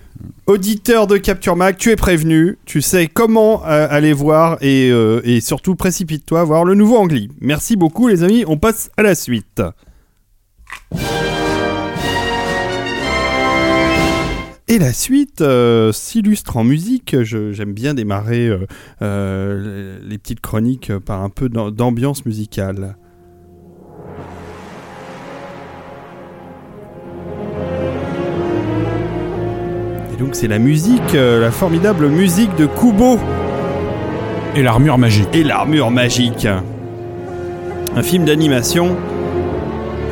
[0.47, 5.21] Auditeur de Capture Mag, tu es prévenu, tu sais comment euh, aller voir et, euh,
[5.25, 7.29] et surtout précipite-toi voir le nouveau Angly.
[7.40, 9.62] Merci beaucoup les amis, on passe à la suite.
[14.72, 17.14] Et la suite euh, s'illustre en musique.
[17.20, 18.66] J'aime bien démarrer euh,
[19.02, 22.96] euh, les petites chroniques par un peu d'am- d'ambiance musicale.
[30.12, 33.18] Et donc c'est la musique, la formidable musique de Kubo
[34.54, 35.28] Et l'armure magique.
[35.32, 36.46] et l'armure magique.
[37.96, 38.96] Un film d'animation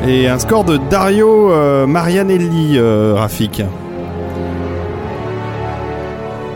[0.07, 3.61] et un score de Dario Marianelli, Rafik.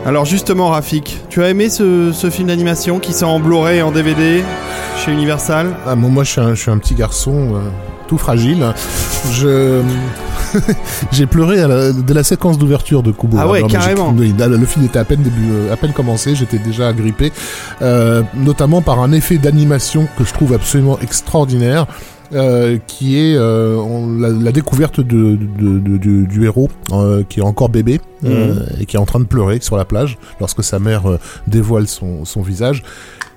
[0.06, 3.82] Alors justement, Rafik, tu as aimé ce, ce film d'animation qui sort en Blu-ray et
[3.82, 4.44] en DVD
[5.04, 5.74] chez Universal?
[5.84, 7.58] Ah, moi, moi, je suis un, je suis un petit garçon euh,
[8.06, 8.72] tout fragile.
[9.32, 9.82] Je
[11.12, 13.36] j'ai pleuré à la, dès la séquence d'ouverture de Kubo.
[13.40, 14.12] Ah ouais, Alors, carrément.
[14.16, 17.32] le film était à peine début, euh, à peine commencé, j'étais déjà agrippé,
[17.82, 21.86] euh, notamment par un effet d'animation que je trouve absolument extraordinaire.
[22.32, 27.22] Euh, qui est euh, on- la, la découverte de, de- de- du, du héros euh,
[27.28, 28.66] qui est encore bébé Mhm.
[28.80, 31.02] et qui est en train de pleurer sur la plage lorsque sa mère
[31.46, 32.82] dévoile son, son visage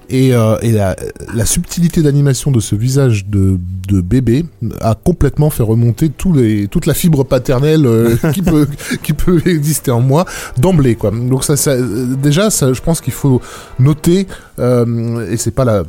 [0.09, 0.95] et, et la,
[1.35, 3.59] la subtilité d'animation de ce visage de,
[4.01, 4.45] bébé
[4.81, 7.87] a complètement fait remonter tous les, toute la fibre paternelle
[8.33, 8.67] qui, peut,
[9.03, 10.25] qui peut exister en moi
[10.57, 10.95] d'emblée.
[10.95, 11.11] Quoi.
[11.11, 13.39] Donc ça, ça, déjà, ça, je pense qu'il faut
[13.79, 14.25] noter,
[14.59, 15.83] et c'est pas la,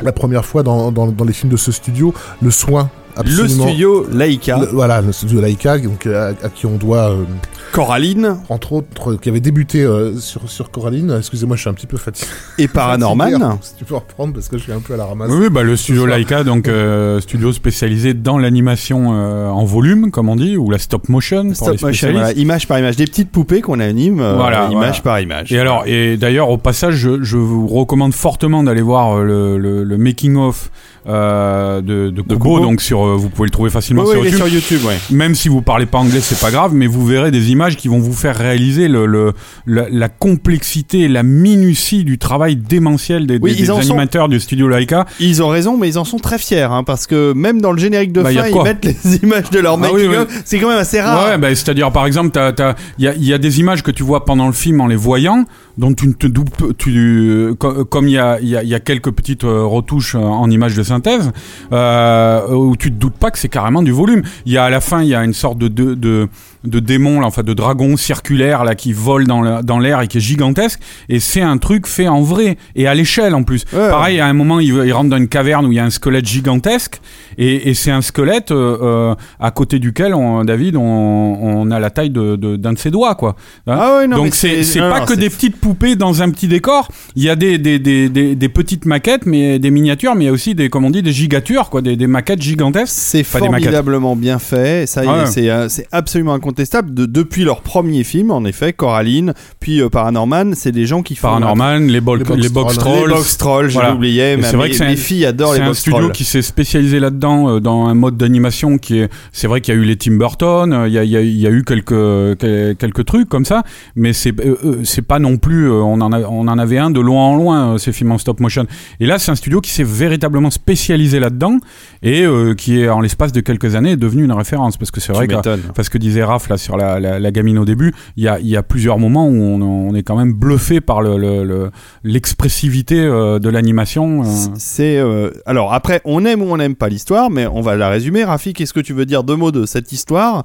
[0.00, 3.66] la première fois dans, dans, dans les films de ce studio, le soin Le absolument...
[3.66, 7.24] studio Laika, le- voilà, le studio Laika, donc, à, à qui on doit, euh,
[7.72, 11.14] Coraline entre autres, qui avait débuté euh, sur, sur Coraline.
[11.18, 12.28] Excusez-moi, je suis un petit peu fatigué.
[12.58, 13.58] et Paranorman.
[13.62, 15.30] Si tu peux reprendre, parce que je suis un peu à la ramasse.
[15.30, 16.06] Oui, oui, bah, le studio.
[16.06, 20.78] Laika, donc euh, studio spécialisé dans l'animation euh, en volume, comme on dit, ou la
[20.78, 24.20] stop motion pour Stop les motion, voilà, image par image, des petites poupées qu'on anime,
[24.20, 25.00] euh, Voilà, image voilà.
[25.02, 25.52] par image.
[25.52, 29.58] Et alors, et d'ailleurs, au passage, je, je vous recommande fortement d'aller voir euh, le,
[29.58, 30.70] le, le making of
[31.08, 32.60] euh, de, de, Kubo, Kubo.
[32.60, 34.38] donc sur, euh, vous pouvez le trouver facilement ouais, sur est YouTube.
[34.38, 34.98] sur YouTube, ouais.
[35.10, 37.88] Même si vous parlez pas anglais, c'est pas grave, mais vous verrez des images qui
[37.88, 39.32] vont vous faire réaliser le, le,
[39.66, 44.68] la, la complexité la minutie du travail démentiel des, Oui, des- sont- animateurs du studio
[44.68, 45.06] Laika.
[45.20, 47.78] Ils ont raison, mais ils en sont très fiers, hein, parce que même dans le
[47.78, 50.16] générique de Bah, fin, ils mettent les images de leur Ah oui, oui.
[50.44, 51.26] C'est quand même assez rare.
[51.30, 53.82] Ouais, bah, c'est-à-dire par exemple, t'as- t'as- il y a, il y a des images
[53.82, 55.44] que tu vois pendant le film en les voyant,
[55.78, 59.10] dont tu te doutes, tu, co- comme il y a, y, a, y a quelques
[59.10, 61.32] petites euh, retouches euh, en images de synthèse,
[61.72, 64.22] euh, où tu te doutes pas que c'est carrément du volume.
[64.46, 66.28] Il y a à la fin, il y a une sorte de de, de,
[66.64, 70.20] de démon, là, enfin de dragon circulaire là qui vole dans l'air et qui est
[70.20, 73.64] gigantesque, et c'est un truc fait en vrai et à l'échelle en plus.
[73.72, 73.88] Ouais.
[73.88, 75.90] Pareil, à un moment, il, il rentre dans une caverne où il y a un
[75.90, 77.00] squelette gigantesque,
[77.38, 81.78] et, et c'est un squelette euh, euh, à côté duquel, on, David, on, on a
[81.80, 83.36] la taille de- de- d'un de, ses doigts, quoi.
[83.66, 86.22] Hein Ah ouais, non, Donc c'est c'est non, pas non, que des petites poupées dans
[86.22, 86.88] un petit décor.
[87.16, 90.26] Il y a des, des, des, des, des petites maquettes, mais des miniatures, mais il
[90.26, 92.92] y a aussi des, comme on dit, des gigatures, quoi, des, des maquettes gigantesques.
[92.94, 94.86] C'est formidablement bien fait.
[94.86, 95.26] Ça, Ah ouais.
[95.26, 96.92] c'est euh, c'est absolument incontestable.
[96.94, 101.14] De, depuis leur premier film, en effet, Coraline, puis euh, Paranorman, c'est des gens qui
[101.16, 102.92] font Paranorman, les, bol- Les box les box trolls.
[102.94, 103.10] Les trolls.
[103.12, 103.90] box trolls, Voilà.
[103.92, 105.68] l'oubliais, Et mais c'est vrai mes, que c'est mes un- filles adorent les C'est un
[105.68, 106.12] box studio trolls.
[106.12, 109.08] qui s'est spécialisé là-dedans, euh, dans un mode d'animation qui est.
[109.32, 111.16] C'est vrai qu'il y a eu les Tim Burton, euh, il y a, il y
[111.16, 113.62] a- il y a eu quelques quel- quelques trucs comme ça,
[113.96, 115.70] mais c'est euh, c'est pas non plus.
[115.70, 118.40] on en a, on en avait un de loin en loin ces films en stop
[118.40, 118.66] motion.
[119.00, 121.58] Et là, c'est un studio qui s'est véritablement spécialisé là-dedans
[122.02, 125.12] et qui est en l'espace de quelques années est devenu une référence parce que c'est
[125.12, 125.34] vrai que
[125.74, 128.38] parce que disait Raph là sur la, la, la gamine au début, il y a,
[128.40, 131.44] il y a plusieurs moments où on, on est quand même bluffé par le- le-
[131.44, 131.70] le-
[132.04, 134.22] l'expressivité euh, de l'animation.
[134.22, 134.26] euh.
[134.56, 137.88] C'est euh, alors après on aime ou on n'aime pas l'histoire, mais on va la
[137.88, 138.24] résumer.
[138.24, 140.44] Rafi, qu'est-ce que tu veux dire deux mots de cette histoire?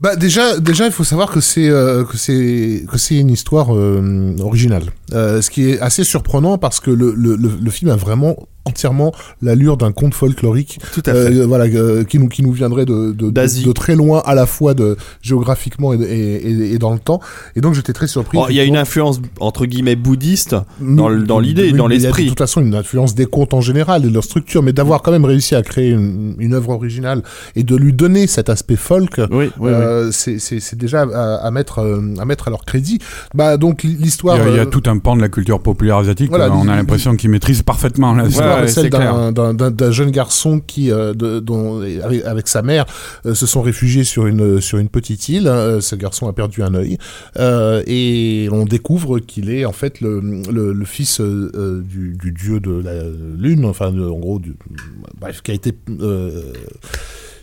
[0.00, 3.74] Bah déjà, déjà, il faut savoir que c'est euh, que c'est que c'est une histoire
[3.76, 4.84] euh, originale.
[5.12, 8.36] Euh, ce qui est assez surprenant parce que le, le, le, le film a vraiment
[8.64, 11.18] entièrement l'allure d'un conte folklorique Tout à fait.
[11.18, 13.64] euh, voilà, euh, qui nous qui nous viendrait de de, de, D'Asie.
[13.64, 17.20] de très loin à la fois de géographiquement et, et, et- et dans le temps.
[17.56, 18.36] Et donc j'étais très surpris.
[18.38, 21.96] Bon, Il y a une influence entre guillemets bouddhiste dans le- dans l'idée, dans mais
[21.96, 22.24] il y a l'esprit.
[22.24, 25.02] De toute façon, une influence des contes en général et de leur structure, mais d'avoir
[25.02, 27.22] quand même réussi à créer une, une œuvre originale
[27.56, 29.18] et de lui donner cet aspect folk.
[29.18, 29.70] Oui, oui, oui.
[29.70, 32.98] euh, c'est- c'est c'est déjà à, à mettre euh, à mettre à leur crédit.
[33.34, 34.36] Bah donc l'histoire.
[34.36, 36.28] Il y, a, il y a euh, tout un pan de la culture populaire asiatique.
[36.30, 40.90] Voilà, on a l'impression qu'ils maîtrisent parfaitement la L'histoire Ouais, celle d'un- jeune garçon qui,
[40.90, 42.86] euh, de, dont, avec, avec sa mère,
[43.26, 45.46] euh, se sont réfugiés sur une sur une petite île.
[45.48, 46.98] Euh, ce garçon a perdu un œil
[47.86, 50.20] et on découvre qu'il est en fait le,
[50.52, 53.02] le, le fils du, du dieu de la
[53.38, 54.54] lune, enfin en gros, du,
[55.20, 55.74] bref, qui a été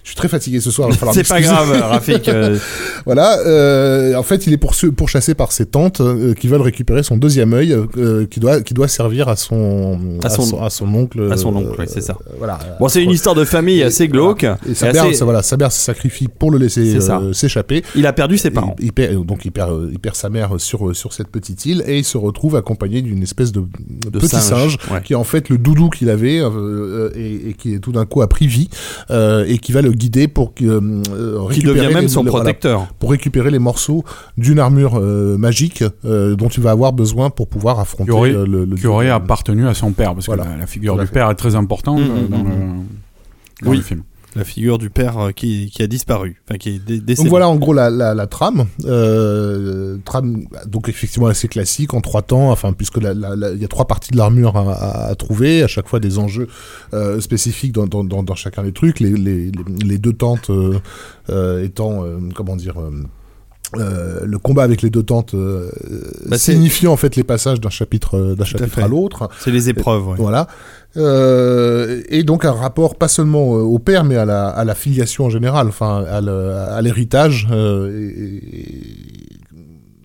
[0.07, 0.89] je suis très fatigué ce soir.
[1.11, 2.29] C'est pas grave, Rafik.
[2.29, 2.57] euh,
[3.05, 7.17] Voilà, euh, en fait, il est pourchassé par ses tantes euh, qui veulent récupérer son
[7.17, 11.29] deuxième œil, euh, qui doit qui doit servir à son À son- à son oncle.
[11.29, 12.15] à son oncle, oui, c'est ça.
[12.37, 12.57] voilà.
[12.79, 14.45] Bon, c'est une histoire de famille assez glauque.
[14.69, 17.83] Et sa mère, assez- ça, voilà, sa mère se sacrifie pour le laisser euh, s'échapper.
[17.93, 18.77] Il a perdu ses parents.
[18.79, 21.83] Il, il perd, donc il perd, il perd sa mère sur sur cette petite île
[21.85, 23.61] et il se retrouve accompagné d'une espèce de,
[24.09, 25.01] De petit singe, Ouais.
[25.03, 26.41] qui est en fait le doudou qu'il avait
[27.15, 28.69] et, et qui tout d'un coup a pris vie
[29.09, 32.87] et qui va le guider pour euh, Qui récupérer devient même les- son voilà, protecteur.
[32.99, 34.03] pour récupérer les morceaux
[34.37, 38.31] d'une armure euh, magique euh, dont tu vas avoir besoin pour pouvoir affronter Qui aurait-
[38.35, 40.43] euh, le, le qui aurait appartenu à son père, parce Voilà.
[40.45, 42.45] que la, la figure du père est très importante Mhm, euh, dans, mhm.
[42.49, 43.77] le, dans Oui.
[43.77, 44.03] le film.
[44.37, 46.41] La figure du père euh, qui, qui a disparu.
[46.47, 47.23] Enfin, qui est dé- décédé.
[47.23, 48.65] Donc voilà en gros la, la, trame.
[48.85, 53.85] Euh, trame donc effectivement assez classique en trois temps, enfin puisque il y a trois
[53.87, 56.47] parties de l'armure à, trouver, à chaque fois des enjeux
[56.93, 58.99] euh, spécifiques dans, dans, chacun des trucs.
[58.99, 59.51] Les, les,
[59.83, 60.51] les, deux tentes
[61.63, 62.03] étant
[62.35, 62.75] comment dire.
[63.75, 65.69] Euh, le combat avec les deux tentes euh,
[66.25, 69.29] Bah, signifiant en fait les passages d'un chapitre euh, d'un chapitre à l'autre.
[69.39, 70.15] C'est les épreuves, ouais.
[70.17, 70.47] Voilà.
[70.95, 74.73] Euh, et donc un rapport pas seulement euh, au père, mais à la, à la
[74.73, 77.55] filiation en général, enfin à l'héritage, et-
[77.95, 79.16] et-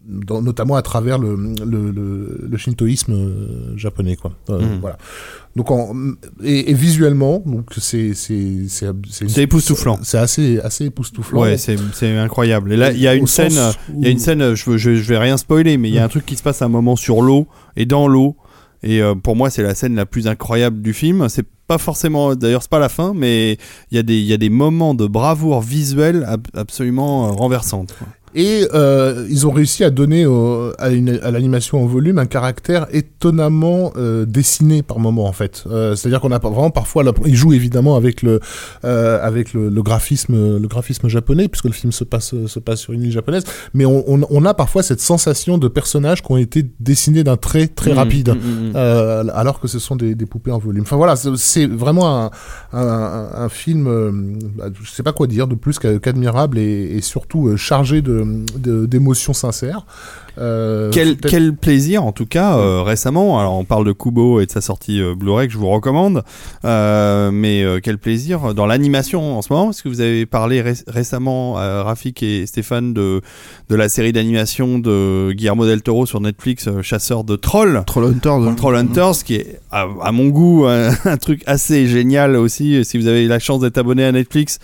[0.07, 4.33] dans- notamment à travers le, le, le, le shintoïsme euh, japonais, quoi.
[4.51, 4.79] Euh, Mhm.
[4.81, 4.99] Voilà.
[5.55, 5.95] Donc en,
[6.43, 9.99] et, et visuellement, donc c'est c'est c'est époustouflant.
[10.03, 11.41] C'est assez assez époustouflant.
[11.43, 12.73] Ouais, c'est c'est incroyable.
[12.73, 13.53] Et là, il y a une scène,
[13.99, 16.05] il y a une scène, je, je, je vais rien spoiler, mais il y a
[16.05, 18.37] un truc qui se passe à un moment sur l'eau et dans l'eau.
[18.85, 21.29] Et euh, pour moi, c'est la scène la plus incroyable du film.
[21.29, 23.59] C'est pas forcément, d'ailleurs, c'est pas la fin, mais
[23.93, 27.95] il y a des, il y a des moments de bravoure visuelle ab- absolument renversantes.
[27.97, 28.09] quoi.
[28.35, 33.93] Et euh, ils ont réussi à donner au- à, l'animation en volume un caractère étonnamment
[33.97, 35.65] euh, dessiné par moment en fait.
[35.71, 38.41] Euh, C'est-à-dire qu'on a pas- vraiment parfois, la- ils jouent évidemment avec le
[38.85, 42.81] euh, avec le, le graphisme le graphisme japonais puisque le film se passe se passe
[42.81, 46.33] sur une île japonaise, mais on, on, on a parfois cette sensation de personnages qui
[46.33, 48.29] ont été dessinés d'un trait très Mhm, rapide.
[48.31, 48.35] mhm,
[48.69, 48.73] mhm.
[48.77, 50.83] Euh, alors que ce sont des, des poupées en volume.
[50.83, 52.31] Enfin voilà, c'est- vraiment un,
[52.73, 54.11] un, un- un film, euh,
[54.57, 58.22] bah, je sais pas quoi dire, de plus qu'a- qu'admirable et, et surtout chargé de
[58.25, 59.85] de- d'émotions sincères.
[60.39, 63.39] Euh, Quel, quel plaisir en tout cas euh, récemment.
[63.39, 66.23] Alors on parle de Kubo et de sa sortie euh, Blu-ray que je vous recommande,
[66.65, 70.63] Euh, mais euh, quel plaisir dans l'animation en ce moment parce que vous avez parlé
[70.63, 73.21] ré- récemment euh, Rafik et Stéphane de
[73.69, 77.83] de la série d'animation de Guillermo del Toro sur Netflix, euh, Chasseur de trolls.
[77.87, 78.57] Troll Hunters.
[78.57, 82.83] Troll Hunters, qui est à, à mon goût un, un truc assez génial aussi.
[82.87, 84.61] Si vous avez la chance d'être abonné à Netflix,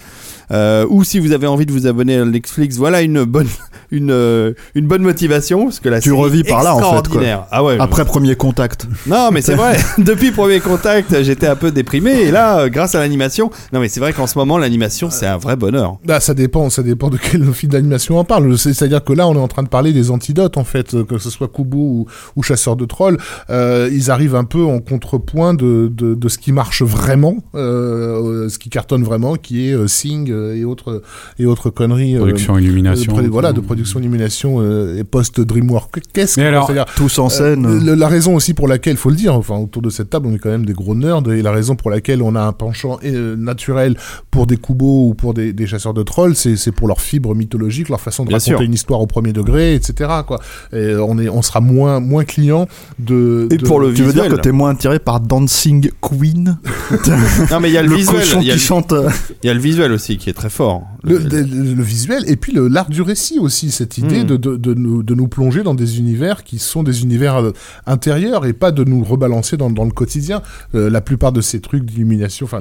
[0.50, 3.46] euh, ou si vous avez envie de vous abonner à Netflix, voilà une bonne,
[3.90, 7.20] une, euh, une bonne motivation parce que la Tu revis par là, en fait, quoi.
[7.50, 7.76] Ah ouais.
[7.80, 8.86] Après premier contact.
[9.06, 9.76] Non, mais c'est vrai.
[9.98, 13.88] Depuis Premier Contact, j'étais un peu déprimé et là, euh, grâce à l'animation, non mais
[13.88, 15.98] c'est vrai qu'en ce moment, l'animation, c'est un vrai bonheur.
[16.04, 18.56] Bah, ça dépend, ça dépend de quel film d'animation on parle.
[18.58, 21.18] C'est- C'est-à-dire que là, on est en train de parler des antidotes, en fait, que
[21.18, 22.06] ce soit Kubo ou,
[22.36, 23.18] ou Chasseur de trolls.
[23.50, 28.48] Euh, ils arrivent un peu en contrepoint de, de, de ce qui marche vraiment, euh,
[28.48, 31.02] ce qui cartonne vraiment, qui est euh, Sing euh, et autres
[31.38, 32.14] et autres conneries.
[32.16, 33.12] euh, Production, euh, illumination.
[33.14, 36.00] de produ- voilà, de production d'illumination euh, et post DreamWorks.
[36.12, 37.66] Qu'est-ce que alors, c'est-à-dire Tous en scène.
[37.66, 40.26] euh, le- la raison aussi pour laquelle, faut le dire, enfin autour de cette table,
[40.28, 42.52] on est quand même des gros nerds, et la raison pour laquelle on a un
[42.52, 43.96] penchant euh, naturel
[44.30, 47.34] pour des Kubo ou pour des, des chasseurs de trolls, c'est c'est pour leur fibre
[47.34, 48.60] mythologique, leur façon de Bien raconter sûr.
[48.62, 50.10] une histoire au premier degré, etc.
[50.26, 50.40] Quoi.
[50.72, 52.66] Et on est, on sera moins moins client
[52.98, 53.48] de.
[53.50, 54.38] Et de- pour le Tu veux dire visuel.
[54.38, 56.58] que t'es moins attiré par Dancing Queen
[57.50, 58.92] Non mais il y a le, Le visuel, cochon il y a qui le, chante.
[58.92, 59.08] euh,
[59.42, 60.82] il y a le visuel aussi qui très fort.
[61.04, 61.42] Le, le-
[61.74, 64.26] le visuel et puis le- l'art du récit aussi, cette idée Mm.
[64.26, 67.52] de, de, de nous, de nous plonger dans des univers qui sont des univers euh,
[67.86, 70.42] intérieurs et pas de nous rebalancer dans, dans le quotidien.
[70.74, 72.60] Euh, la plupart de ces trucs d'illumination enfin,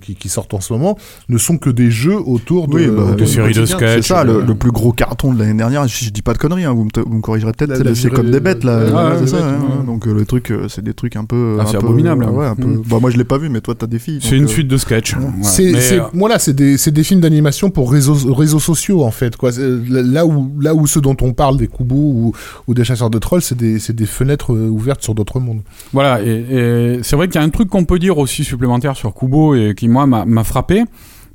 [0.00, 3.14] qui, qui sortent en ce moment ne sont que des jeux autour de, Oui, bah,
[3.16, 4.02] du séries de sketchs.
[4.02, 5.86] C'est ça, le, euh, le plus gros carton de l'année dernière.
[5.86, 7.94] Je, je dis pas de conneries, hein, vous, me, vous me corrigerez peut-être.
[7.94, 8.78] C'est comme des bêtes là.
[9.14, 9.58] Ouais, des ça, bêtes, hein.
[9.80, 9.86] ouais.
[9.86, 11.56] Donc euh, le truc, euh, c'est des trucs un peu.
[11.58, 12.24] Ah, un c'est peu- abominable.
[12.26, 12.66] Ouais, un peu.
[12.66, 12.82] Mm.
[12.90, 14.18] Bah, moi je l'ai pas vu, mais toi t'as des filles.
[14.22, 15.14] C'est une euh, suite de sketch.
[15.14, 19.36] Euh, c'est des, c'est des films d'animation pour réseaux, réseaux sociaux en fait.
[19.36, 19.52] Quoi.
[19.52, 22.32] C'est- Là où, là où ceux dont on parle, des Kubo
[22.66, 25.60] ou, des chasseurs de trolls, c'est des, des fenêtres euh, ouvertes sur d'autres mondes.
[25.92, 29.12] Voilà, et, c'est vrai qu'il y a un truc qu'on peut dire aussi supplémentaire sur
[29.14, 30.84] Kubo et qui, moi, m'a frappé.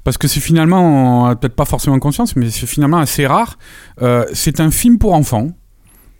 [0.03, 3.59] Parce que c'est finalement, peut-être pas forcément conscience, mais c'est finalement assez rare.
[4.01, 5.49] Euh, c'est un film pour enfants.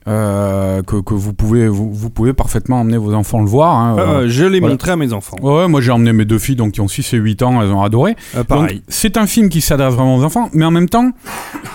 [0.08, 3.76] Euh, que, que vous pouvez vous, vous pouvez parfaitement emmener vos enfants le voir.
[3.78, 4.26] hein, Ah, euh.
[4.28, 4.74] je l'ai voilà.
[4.74, 5.38] montré à mes enfants.
[5.42, 7.72] Ouais, moi j'ai emmené mes deux filles donc qui ont 6 et 8 ans, elles
[7.72, 8.16] ont adoré.
[8.36, 8.82] Euh, pareil.
[8.88, 11.12] C'est un film qui s'adresse vraiment aux enfants, mais en même temps,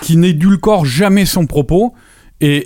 [0.01, 1.93] qui n'édulcore jamais son propos.
[2.39, 2.57] Et,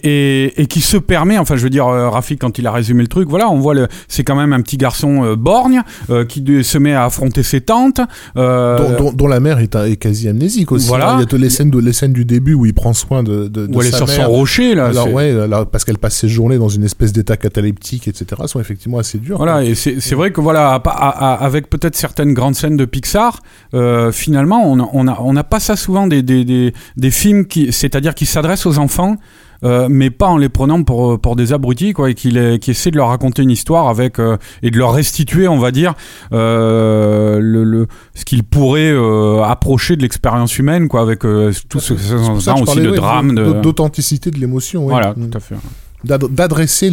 [0.44, 3.04] et, et qui se permet, enfin je veux dire, euh, Rafik quand il a résumé
[3.04, 6.26] le truc, voilà, on voit le, c'est quand même un petit garçon euh, borgne euh,
[6.26, 8.02] qui de- se met à affronter ses tantes.
[8.36, 10.90] euh, dont, dont- dont la mère est, est quasi amnésique aussi.
[10.90, 11.12] Voilà.
[11.12, 11.16] hein.
[11.18, 13.24] Il y a toutes les scènes, de, les scènes du début où il prend soin
[13.24, 14.26] de, de, de où elle est sur mère.
[14.26, 14.88] son rocher là.
[14.88, 18.42] Alors ouais, alors, parce qu'elle passe ses journées dans une espèce d'état cataleptique, etc.
[18.48, 19.38] sont effectivement assez dures.
[19.38, 22.76] Voilà, et c'est c'est vrai que voilà, à- à- à- avec peut-être certaines grandes scènes
[22.76, 23.40] de Pixar,
[23.74, 27.12] euh, finalement, on n'a on a, on a pas ça souvent des, des, des, des
[27.12, 29.16] films qui, c'est-à-dire qui s'adressent aux enfants.
[29.64, 32.72] Euh, mais pas en les prenant pour, pour des abrutis, quoi, et qui, les, qui
[32.72, 35.94] essaient de leur raconter une histoire avec euh, et de leur restituer, on va dire,
[36.34, 41.80] euh, le, le, ce qu'ils pourraient euh, approcher de l'expérience humaine, quoi, avec euh, tout
[41.80, 44.86] ce, ce ça aussi parlais, de ouais, drame, d'authenticité de l'émotion.
[44.86, 44.90] ouais.
[44.92, 45.30] voilà, Mm.
[45.30, 45.56] tout à fait.
[46.04, 46.90] D'ad- D'adresser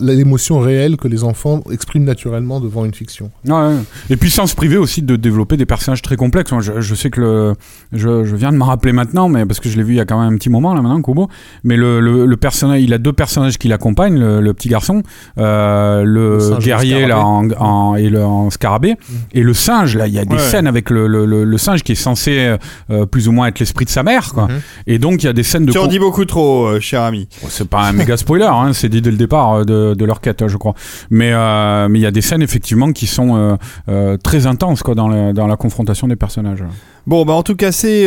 [0.00, 3.30] l'émotion réelle que les enfants expriment naturellement devant une fiction.
[3.46, 3.74] Ouais, ouais.
[4.10, 6.52] Et puis sans se priver aussi de développer des personnages très complexes.
[6.52, 7.54] Moi, je, je sais que le,
[7.92, 10.00] je, je viens de me rappeler maintenant, mais parce que je l'ai vu il y
[10.00, 11.28] a quand même un petit moment là maintenant, Kubo.
[11.64, 15.02] Mais le, le, le personnage, il a deux personnages qui l'accompagnent, le, le petit garçon,
[15.38, 18.96] euh, le, guerrier là en, et le en scarabée,
[19.32, 20.06] et le singe là.
[20.06, 20.38] Il y a des Ouais.
[20.38, 22.56] scènes avec le, le, le, le singe qui est censé
[22.90, 24.44] euh, plus ou moins être l'esprit de sa mère, quoi.
[24.48, 24.60] Mhm.
[24.86, 27.02] Et donc il y a des scènes de Tu en dis beaucoup trop, euh, cher
[27.02, 27.28] ami.
[27.42, 30.20] Bon, C'est pas un méga spoiler, hein, c'est dit dès le départ euh, de, leur
[30.20, 30.74] quête, je crois.
[31.10, 33.56] Mais euh, mais il y a des scènes effectivement qui sont
[33.88, 36.64] euh, très intenses quoi dans, le- dans la confrontation des personnages.
[37.06, 38.06] Bon, bah en tout cas, c'est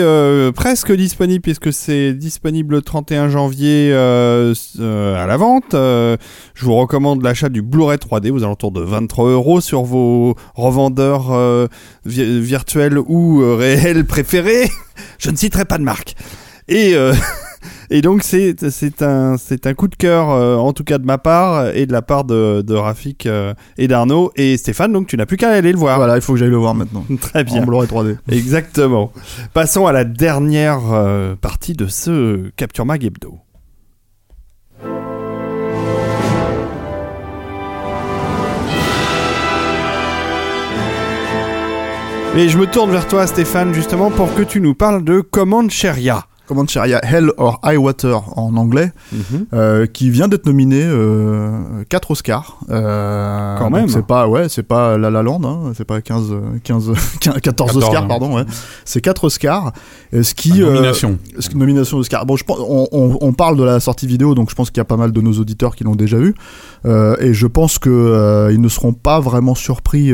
[0.56, 5.71] presque disponible puisque c'est disponible le 31 janvier euh, euh, à la vente.
[5.74, 11.34] Je vous recommande l'achat du Blu-ray 3D aux alentours de 23 euros sur vos revendeurs
[12.06, 14.69] vi- virtuels ou réels préférés.
[15.19, 16.15] je ne citerai pas de marque.
[16.69, 16.95] Et,
[17.89, 21.06] et donc, c'est c'est un, c'est un coup de cœur, euh, en tout cas de
[21.06, 24.32] ma part et de la part de, de Rafik euh, et d'Arnaud.
[24.36, 25.98] Et Stéphane, donc tu n'as plus qu'à aller le voir.
[25.98, 27.06] Voilà, il faut que j'aille le voir maintenant.
[27.21, 27.62] Très bien.
[27.62, 28.17] En Blu-ray 3D.
[28.32, 29.12] Exactement.
[29.54, 33.39] Passons à la dernière euh, partie de ce Capture Mag Hebdo.
[42.38, 45.71] Et je me tourne vers toi, Stéphane, justement, pour que tu nous parles de Command
[45.71, 46.26] Sheria.
[46.47, 48.91] Comment cher, il y a Hell or High Water en anglais,
[49.53, 52.60] euh, qui vient d'être nominé euh, 4 Oscars.
[52.69, 53.88] Euh, Quand même.
[53.88, 57.41] C'est pas, ouais, c'est pas La La Land, hein, c'est pas 15, euh, 15, 14,
[57.41, 58.08] 14, Oscars, hein.
[58.08, 58.43] pardon, ouais.
[58.86, 59.71] C'est 4 Oscars.
[60.13, 61.17] euh, Ce qui, nomination.
[61.39, 62.25] ce- nomination Oscar.
[62.27, 64.77] Bon, je pense, on, on- on parle de la sortie vidéo, donc je pense qu'il
[64.77, 66.36] y a pas mal de nos auditeurs qui l'ont déjà vu,
[66.86, 70.13] et je pense que euh, ils ne seront pas vraiment surpris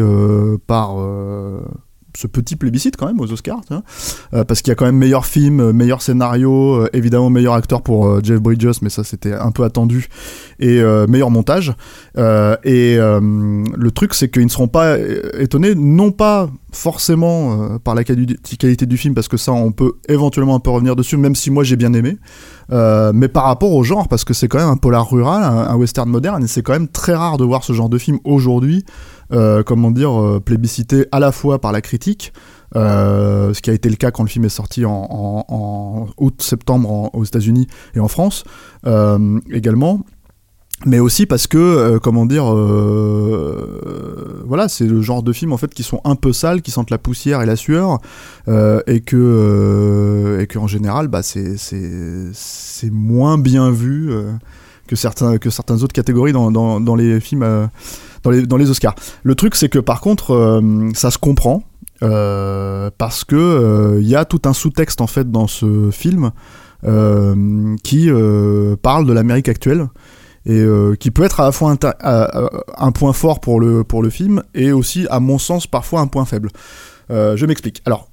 [0.68, 0.96] par
[2.16, 3.62] ce petit plébiscite quand même aux Oscars.
[4.34, 7.54] Euh, parce qu'il y a quand même meilleur film, euh, meilleur scénario, euh, évidemment meilleur
[7.54, 10.08] acteur pour Jeff Bridges, mais ça c'était un peu attendu,
[10.60, 11.74] et meilleur montage.
[12.18, 14.98] Et le truc c'est qu'ils ne seront pas
[15.40, 19.94] étonnés, non pas forcément par la quali- qualité du film, parce que ça on peut
[20.08, 22.18] éventuellement un peu revenir dessus, même si moi j'ai bien aimé,
[22.70, 26.10] mais par rapport au genre, parce que c'est quand même un polar rural, un western
[26.10, 28.86] moderne, et c'est quand même très rare de voir ce genre de film aujourd'hui,
[29.34, 32.34] euh, comment dire, euh, plébiscité à la fois par la critique,
[32.76, 37.24] euh, ce qui a été le cas quand le film est sorti en, août-septembre aux
[37.24, 38.44] États-Unis et en France
[39.52, 40.02] également.
[40.88, 42.46] Mais aussi parce que, comment dire,
[44.46, 46.90] voilà, c'est le genre de films en fait qui sont un peu sales, qui sentent
[46.90, 48.00] la poussière et la sueur,
[48.48, 54.12] et que et que en général, bah c'est moins bien vu
[54.92, 57.66] que certains que certaines autres catégories dans les films euh,
[58.24, 58.94] dans les Oscars.
[59.24, 61.64] Le truc, c'est que par contre, euh, ça se comprend.
[62.04, 66.32] euh, parce que il y a tout un sous-texte en fait dans ce film
[67.84, 68.10] qui
[68.82, 69.88] parle de l'Amérique actuelle
[70.46, 70.66] et
[71.00, 75.06] qui peut être à la fois à- un point fort pour le, film et aussi,
[75.10, 76.50] à mon sens, parfois un point faible.
[77.10, 77.84] Je m'explique.
[77.86, 78.10] Alors,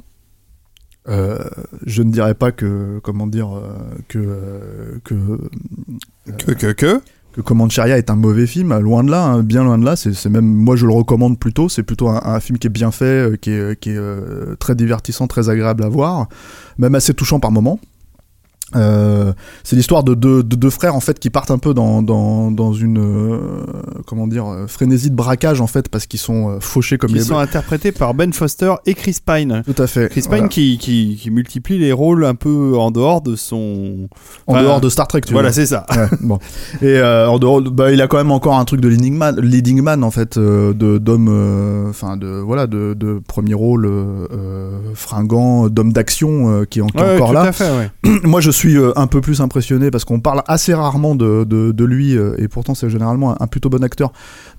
[1.06, 3.48] je ne dirais pas que comment dire
[4.08, 5.14] que que
[6.36, 7.00] Que, que, que
[7.42, 7.42] que
[7.98, 9.96] est un mauvais film, loin de là, hein, bien loin de là.
[9.96, 11.68] C'est même, moi je le recommande plutôt.
[11.68, 15.26] C'est plutôt un, film qui est bien fait, euh, qui est, est euh, très divertissant,
[15.26, 16.28] très agréable à voir,
[16.78, 17.78] même assez touchant par moments.
[18.76, 19.32] Euh,
[19.64, 22.50] c'est l'histoire de deux, de deux frères en fait qui partent un peu dans, dans,
[22.50, 23.38] dans une euh,
[24.06, 27.16] comment dire euh, frénésie de braquage en fait parce qu'ils sont euh, fauchés comme Qui
[27.16, 29.62] les sont interprétés par Ben Foster et Chris Pine.
[29.64, 30.48] tout à fait Chris Pine Voilà.
[30.48, 34.08] qui, qui, qui multiplie les rôles un peu en dehors de son.
[34.46, 35.86] en Enfin, dehors de Star Trek tu Voilà, c'est ça.
[35.96, 36.38] Ouais, bon.
[36.82, 39.16] Et euh, en dehors, de- bah, il a quand même encore un truc de leading
[39.16, 43.90] man, leading man en fait, de d'homme, enfin de voilà, de, de premier rôle
[44.94, 47.42] fringant, d'homme d'action qui est, en- Ouais, encore tout là.
[47.42, 47.90] à fait.
[48.24, 51.72] Moi, je suis euh, un peu plus impressionné parce qu'on parle assez rarement de, de,
[51.72, 54.12] de lui euh, et pourtant c'est généralement un, un plutôt bon acteur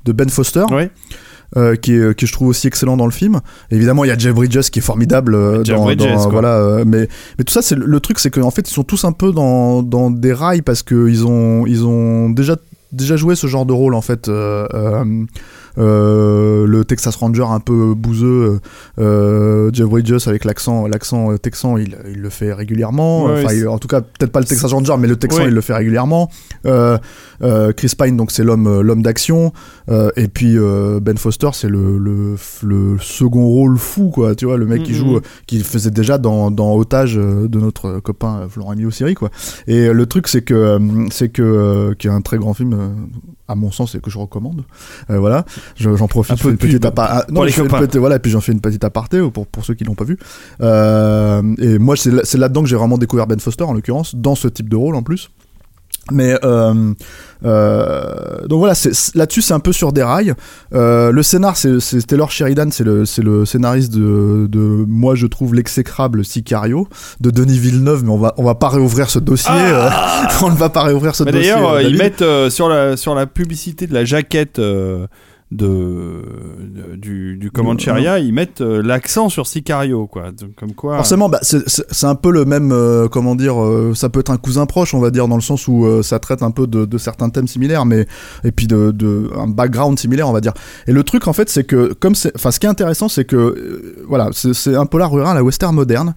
[0.05, 0.65] de Ben Foster.
[1.57, 3.39] Euh, qui, est, qui je trouve aussi excellent dans le film.
[3.71, 6.31] Évidemment, il y a Jeff Bridges qui est formidable euh, Jeff dans, Bridges, dans- quoi.
[6.31, 7.07] voilà, euh, mais
[7.39, 9.31] mais tout ça, c'est le, le truc, c'est qu'en fait, ils sont tous un peu
[9.31, 12.55] dans, dans des rails parce que ils ont ils ont déjà
[12.91, 14.29] déjà joué ce genre de rôle en fait.
[15.77, 18.59] Euh, euh, euh, le Texas Ranger un peu bouseux,
[18.99, 23.25] euh, Jeff Bridges avec l'accent l'accent euh, texan, il, il le fait régulièrement.
[23.25, 25.47] Ouais, enfin, il- en tout cas, peut-être pas le Texas Ranger, mais le texan, Ouais.
[25.49, 26.29] il le fait régulièrement.
[26.65, 26.97] Euh,
[27.41, 29.53] euh, Chris Pine, donc c'est l'homme euh, l'homme d'action.
[29.89, 34.35] Euh, et puis euh, Ben Foster, c'est le, le, le second rôle fou, quoi.
[34.35, 34.97] Tu vois, le mec qui Mhm.
[34.97, 38.91] joue, euh, qui faisait déjà dans, dans Otage euh, de notre copain euh, Florent Emilio
[38.91, 39.29] Siri, quoi.
[39.67, 40.79] Et euh, le truc, c'est que euh,
[41.11, 42.89] c'est que euh, qui est un très grand film, euh,
[43.49, 44.63] à mon sens, et que je recommande.
[45.09, 45.43] Euh, voilà,
[45.75, 46.33] Je- j'en profite.
[46.33, 47.85] Un peu une apa- ah, non, pour les je fais une copains.
[47.85, 50.05] petite- voilà, et puis j'en fais une petite aparté pour pour ceux qui l'ont pas
[50.05, 50.17] vu.
[50.61, 54.47] Euh, et moi, c'est là-dedans que j'ai vraiment découvert Ben Foster, en l'occurrence, dans ce
[54.47, 55.29] type de rôle en plus.
[56.11, 56.93] Mais euh,
[57.45, 58.73] euh, donc voilà,
[59.15, 60.33] là-dessus c'est un peu sur des rails.
[60.73, 63.05] Euh, le scénar, c'est Taylor Sheridan, c'est le,
[63.45, 66.87] scénariste de, de moi je trouve l'exécrable Sicario
[67.21, 69.51] de Denis Villeneuve, mais on va on va pas réouvrir ce dossier.
[69.53, 69.89] euh,
[70.41, 71.51] on ne va pas réouvrir ce Mais dossier.
[71.51, 74.59] d'ailleurs, ils mettent sur, la, sur la publicité de la jaquette
[75.51, 76.21] de,
[76.59, 80.31] de- du, du Comancheria, ils mettent euh, l'accent sur Sicario, quoi.
[80.31, 80.97] Donc, comme quoi.
[80.97, 84.37] Forcément, bah, c'est- un peu le même, euh, comment dire, euh, ça peut être un
[84.37, 86.85] cousin proche, on va dire, dans le sens où euh, ça traite un peu de,
[86.85, 88.05] de certains thèmes similaires, mais
[88.43, 90.53] et puis de, de un background similaire, on va dire.
[90.87, 93.25] Et le truc, en fait, c'est que comme c'est, enfin, ce qui est intéressant, c'est
[93.25, 96.13] que voilà, c'est un polar rural, la western moderne.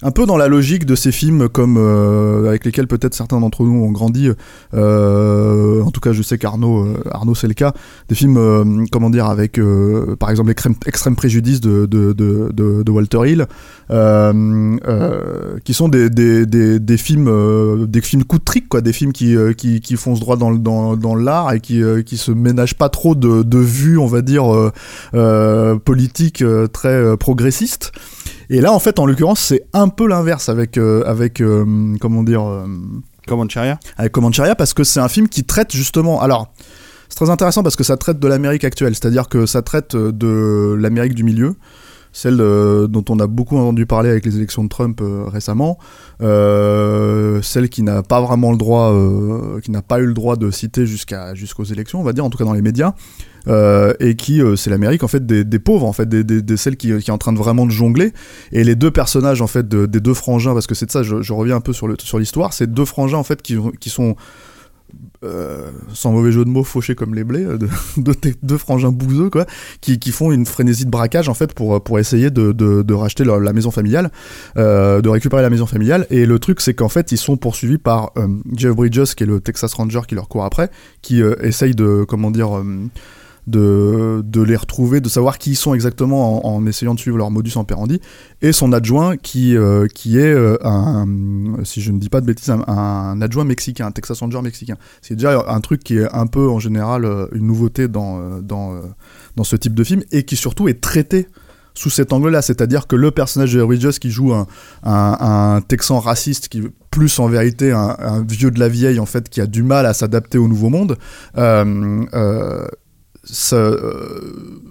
[0.00, 3.64] Un peu dans la logique de ces films comme euh, avec lesquels peut-être certains d'entre
[3.64, 4.30] nous ont grandi.
[4.74, 7.72] euh, en tout cas, je sais qu'Arnaud, euh, Arnaud, c'est le cas.
[8.08, 12.52] Des films, euh, comment dire, avec euh, par exemple Extrême, Extrême Préjudice de, de, de,
[12.52, 13.46] de, Walter Hill,
[15.64, 19.12] qui sont des, des, des, des films, des films coup de trick, quoi, des films
[19.12, 22.88] qui, qui, qui foncent droit dans, dans, dans l'art et qui, qui se ménagent pas
[22.88, 24.44] trop de, de vues, on va dire,
[25.84, 27.90] politiques très progressistes.
[28.50, 32.22] Et là, en fait, en l'occurrence, c'est un peu l'inverse avec, euh, avec euh, comment
[32.22, 32.66] dire, euh,
[33.26, 36.20] Comancheria avec Comancheria, parce que c'est un film qui traite justement.
[36.20, 36.52] Alors,
[37.08, 40.12] c'est très intéressant parce que ça traite de l'Amérique actuelle, c'est-à-dire que ça traite euh,
[40.12, 41.56] de l'Amérique du milieu,
[42.12, 45.78] celle euh, dont on a beaucoup entendu parler avec les élections de Trump euh, récemment,
[46.22, 48.94] euh, celle qui n'a pas vraiment le droit,
[49.62, 52.30] qui n'a pas eu le droit de citer jusqu'à jusqu'aux élections, on va dire, en
[52.30, 52.94] tout cas dans les médias.
[53.48, 56.96] Euh, et qui euh, c'est l'Amérique en fait des, pauvres en fait des, celles qui,
[56.98, 58.12] qui est en train de vraiment de jongler.
[58.52, 61.02] Et les deux personnages en fait de- des deux frangins parce que c'est de ça
[61.02, 63.90] je, reviens un peu sur le sur l'histoire c'est deux frangins en fait qui, qui
[63.90, 64.16] sont
[65.24, 67.68] euh, sans mauvais jeu de mots fauchés comme les blés de,
[68.42, 69.46] de- frangins bouseux quoi
[69.80, 73.24] qui, qui font une frénésie de braquage en fait pour pour essayer de, de, racheter
[73.24, 74.10] la maison familiale
[74.56, 76.06] de récupérer la maison familiale.
[76.10, 78.12] Et le truc c'est qu'en fait ils sont poursuivis par
[78.54, 80.70] Jeff Bridges qui est le Texas Ranger qui leur court après
[81.02, 82.62] qui essaye de comment dire
[83.48, 87.56] de, les retrouver, de savoir qui ils sont exactement en, essayant de suivre leur modus
[87.56, 88.00] operandi,
[88.42, 91.06] et son adjoint qui, euh, qui est euh, un,
[91.64, 94.76] si je ne dis pas de bêtises, un, adjoint mexicain, un Texas Ranger mexicain.
[95.02, 98.80] C'est déjà un truc qui est un peu en général euh, une nouveauté dans, dans,
[99.36, 101.28] dans ce type de film, et qui surtout est traité
[101.74, 104.48] sous cet angle-là, c'est-à-dire que le personnage de Bridges qui joue un,
[104.82, 109.40] un, Texan raciste, qui plus en vérité un, vieux de la vieille en fait, qui
[109.40, 110.96] a du mal à s'adapter au nouveau monde,
[113.52, 114.62] euh,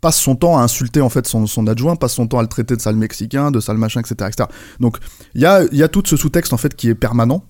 [0.00, 2.76] passe son temps à insulter en fait son, adjoint, passe son temps à le traiter
[2.76, 4.28] de sale mexicain, de sale machin, etc.
[4.28, 4.48] etc.
[4.80, 4.98] Donc
[5.34, 7.44] il y a, y a tout ce sous-texte en fait qui est permanent,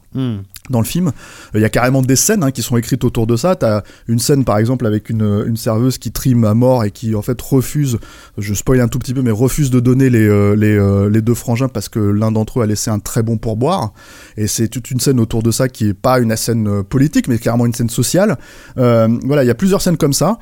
[0.70, 1.08] Dans le film.
[1.08, 3.56] Euh, Il y a carrément des scènes hein, qui sont écrites autour de ça.
[3.56, 7.22] T'as une scène par exemple avec une, serveuse qui trime à mort et qui en
[7.22, 7.98] fait refuse,
[8.38, 11.34] je spoil un tout petit peu, mais refuse de donner les, euh, euh, les deux
[11.34, 13.92] frangins parce que l'un d'entre eux a laissé un très bon pourboire.
[14.36, 17.38] Et c'est toute une scène autour de ça qui est pas une scène politique, mais
[17.38, 18.38] clairement une scène sociale.
[18.76, 20.38] Voilà, il y a plusieurs scènes comme ça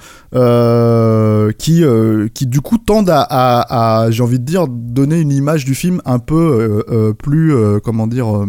[1.58, 1.82] qui,
[2.34, 6.18] qui du coup tendent à, j'ai envie de dire, donner une image du film un
[6.18, 8.44] peu plus, comment dire.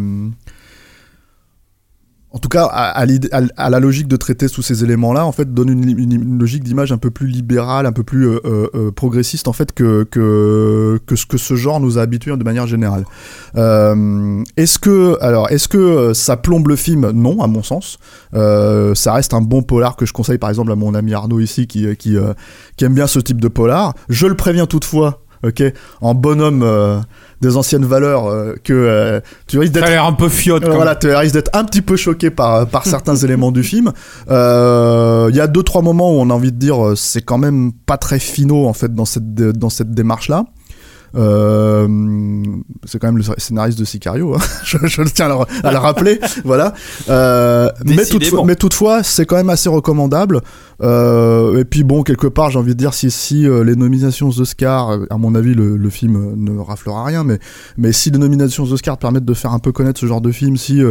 [2.33, 6.39] En tout cas, à, la logique de traiter tous ces éléments-là, en fait, donne une,
[6.39, 9.73] logique d'image un peu plus libérale, un peu plus euh, euh, euh, progressiste, en fait,
[9.73, 13.03] que, que, ce que ce genre nous a habitués de manière générale.
[14.55, 17.11] Est-ce que, alors, est-ce que ça plombe le film?
[17.11, 17.99] Non, à mon sens.
[18.33, 21.67] Ça reste un bon polar que je conseille, par exemple, à mon ami Arnaud ici,
[21.67, 22.15] qui, qui
[22.79, 23.93] aime bien ce type de polar.
[24.07, 25.63] Je le préviens toutefois, ok,
[26.01, 26.99] en bonhomme euh,
[27.41, 30.63] des anciennes valeurs, euh, que euh, tu risques Ça d'être a l'air un peu fiotte.
[30.65, 33.91] euh, voilà, tu risques d'être un petit peu choqué par, par certains éléments du film.
[34.29, 37.37] Euh, Il y a deux trois moments où on a envie de dire c'est quand
[37.37, 40.45] même pas très finaux en fait dans cette dans cette démarche là.
[41.15, 41.87] Euh,
[42.85, 44.39] c'est quand même le scénariste de Sicario, hein.
[44.63, 46.73] je, je le tiens à le, à le rappeler, voilà.
[47.09, 50.41] Euh, mais, toutefois, mais toutefois, c'est quand même assez recommandable.
[50.81, 54.41] Euh, et puis bon, quelque part, j'ai envie de dire si si les nominations aux
[54.41, 57.39] Oscars, à mon avis, le, le film ne raflera rien, mais
[57.77, 60.31] mais si les nominations aux Oscars permettent de faire un peu connaître ce genre de
[60.31, 60.81] film, si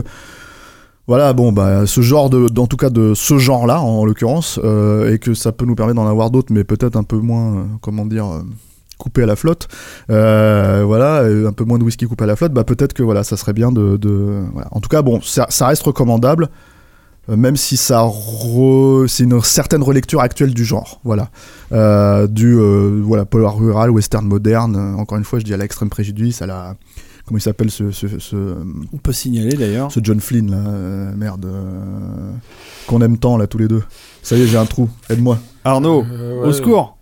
[1.11, 5.13] voilà, bon, bah, ce genre de, en tout cas de ce genre-là, en, l'occurrence, euh,
[5.13, 7.65] et que ça peut nous permettre d'en avoir d'autres, mais peut-être un peu moins, euh,
[7.81, 8.43] comment dire, euh,
[9.01, 9.67] coupé à la flotte,
[10.11, 13.03] euh, voilà, euh, un peu moins de whisky coupé à la flotte, bah peut-être que
[13.03, 14.69] voilà, ça serait bien de, de- voilà.
[14.73, 16.49] En tout cas, bon, ça, ça reste recommandable,
[17.29, 21.31] euh, même si ça, re- c'est une certaine relecture actuelle du genre, voilà,
[21.73, 24.77] Euh, du, euh, voilà, polar rural, western moderne.
[24.99, 26.75] encore une fois, je dis à l'extrême préjudice, à la,
[27.27, 28.37] comment il s'appelle ce, ce, ce,
[28.93, 29.91] On peut signaler d'ailleurs.
[29.93, 32.33] ce John Flynn là, euh, merde, euh,
[32.89, 33.83] qu'on aime tant là tous les deux.
[34.23, 34.89] Ça y est, j'ai un trou.
[35.09, 35.39] Aide-moi.
[35.65, 36.53] Arnaud, Euh, au ouais.
[36.53, 36.97] secours.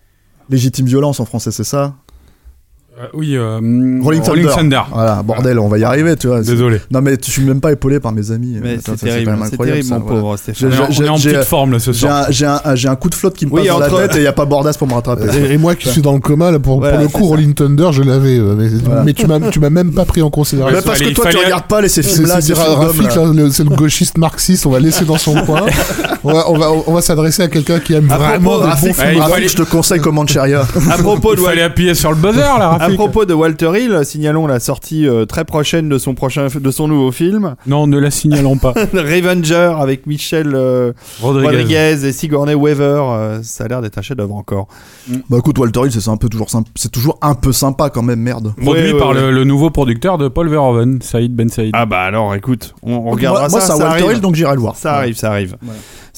[0.51, 1.95] Légitime violence en français, c'est ça?
[3.15, 3.59] Oui, euh,
[4.03, 4.49] Rolling Thunder.
[4.55, 4.81] Thunder.
[4.93, 6.41] Voilà, bordel, on va y arriver, tu vois.
[6.43, 6.81] Désolé.
[6.91, 8.59] Non mais je suis même pas épaulé par mes amis.
[8.63, 10.87] Mais c'est terrible, c'est incroyable, terrible, mon pauvre J'ai- Stéphane.
[10.91, 12.27] j'ai- on est en petite forme là ce soir.
[12.29, 14.25] un, j'ai un- coup de flotte qui me Oui, passe dans la tête et il
[14.25, 15.25] y a pas Bordas pour me rattraper.
[15.37, 17.25] Et, et moi qui suis dans le coma, là, pour, Voilà, pour le coup.
[17.27, 18.39] Rolling Thunder, je l'avais.
[18.39, 19.03] euh, Mais, Voilà.
[19.05, 20.77] mais tu m'as tu m'as même pas pris en considération.
[20.79, 23.65] Mais parce que toi, tu regardes pas les ces C'est films-là, c'est films le- c'est
[23.65, 25.63] le gauchiste marxiste, on va laisser dans son coin.
[26.25, 26.45] On va,
[26.87, 29.19] on s'adresser à quelqu'un qui aime vraiment des bons films.
[29.21, 30.67] Rafik, fallait- je te conseille Comancheria.
[30.91, 33.99] À propos de Il fallait appuyer sur le buzzer là, À propos de Walter Hill,
[34.05, 37.99] signalons la sortie euh, très prochaine de son prochain, de son nouveau film, Non, ne
[37.99, 38.73] la signalons pas.
[38.95, 41.47] Revenger, avec Michel euh, Rodriguez.
[41.49, 43.03] Rodriguez et Sigourney Weaver.
[43.11, 44.69] euh, ça a l'air d'être un chef-d'œuvre encore.
[45.29, 46.49] bah écoute, Walter Hill, c'est un peu toujours.
[46.77, 48.55] C'est toujours un peu sympa quand même, merde.
[48.61, 49.15] Produit Ouais, ouais, par ouais.
[49.21, 51.71] Le, le nouveau producteur de Paul Verhoeven, Saïd Ben Saïd.
[51.75, 53.67] Ah bah alors, écoute, on, on regardera moi, moi, ça.
[53.67, 54.17] c'est un ça Walter arrive.
[54.17, 54.77] Hill, donc j'irai le voir.
[54.77, 55.57] Ça arrive, ça arrive.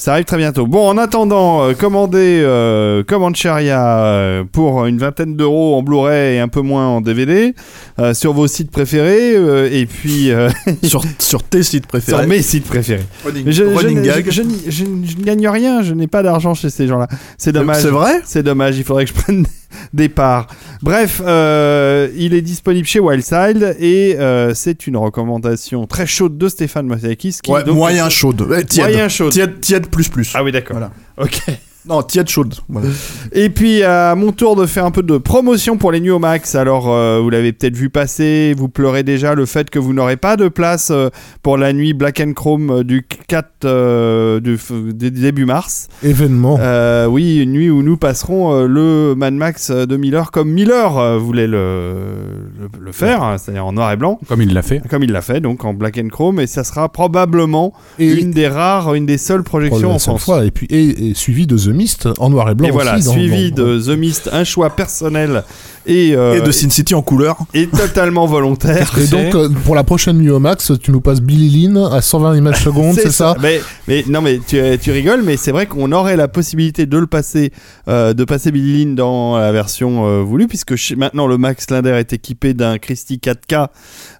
[0.03, 0.65] Ça arrive très bientôt.
[0.65, 6.39] Bon, en attendant, euh, commandez euh, Comancheria euh, pour une vingtaine d'euros en Blu-ray et
[6.39, 7.53] un peu moins en DVD
[7.99, 10.49] euh, sur vos sites préférés euh, et puis euh,
[10.83, 12.17] sur, sur tes sites préférés.
[12.23, 13.03] sur mes sites préférés.
[13.23, 14.25] Running, je, je running n'ai- gag.
[14.25, 16.87] je- je n'y- je ne- je ne gagne rien, je n'ai pas d'argent chez ces
[16.87, 17.07] gens-là.
[17.37, 17.83] C'est dommage.
[17.83, 18.21] C'est vrai?
[18.25, 19.45] C'est dommage, il faudrait que je prenne
[19.93, 20.47] des parts.
[20.81, 26.47] Bref, euh, il est disponible chez Wildside et euh, c'est une recommandation très chaude de
[26.49, 27.39] Stéphane Masiakis.
[27.43, 28.41] qui Ouais, donc- moyen chaude.
[28.41, 28.87] Ouais, tiède.
[28.89, 29.31] Moyen chaude.
[29.31, 30.31] Tiède, tiède plus plus.
[30.35, 30.77] Ah oui, d'accord.
[30.77, 30.91] Voilà.
[31.17, 31.41] Ok.
[31.87, 32.53] Non, tiède chaude.
[32.69, 32.89] Voilà.
[33.31, 36.55] Et puis à mon tour de faire un peu de promotion pour les New Max.
[36.55, 40.17] Alors euh, vous l'avez peut-être vu passer, vous pleurez déjà le fait que vous n'aurez
[40.17, 41.09] pas de place euh,
[41.41, 44.57] pour la nuit Black and Chrome euh, du 4 euh, du,
[45.11, 45.87] début mars.
[46.03, 46.59] Événement.
[47.09, 51.95] Oui, une nuit où nous passerons le Mad Max de Miller comme Miller voulait le,
[52.59, 54.19] le, le faire, hein, c'est-à-dire en noir et blanc.
[54.27, 54.81] Comme il l'a fait.
[54.87, 58.31] Comme il l'a fait, donc en black and chrome, et ça sera probablement Et, une
[58.31, 60.23] des rares, une des seules projections en France.
[60.23, 62.67] fois, et puis et, et suivi de The Mist en noir et blanc.
[62.67, 65.43] Et voilà, aussi, dans- suivi dans- de The Mist, un choix personnel
[65.87, 67.37] et, euh, Et de Sin City en couleur.
[67.53, 68.91] et totalement volontaire.
[68.99, 72.01] Et donc, euh, pour la prochaine Nuit au Max, tu nous passes Billy Lynn à
[72.01, 75.65] 120 images secondes, c'est ça, mais, mais non, mais tu, tu rigoles, mais c'est vrai
[75.65, 77.51] qu'on aurait la possibilité de le passer,
[77.87, 81.69] euh, de passer Billy Lynn dans la version euh, voulue, puisque chez- maintenant le Max
[81.71, 83.67] Linder est équipé d'un Christie 4K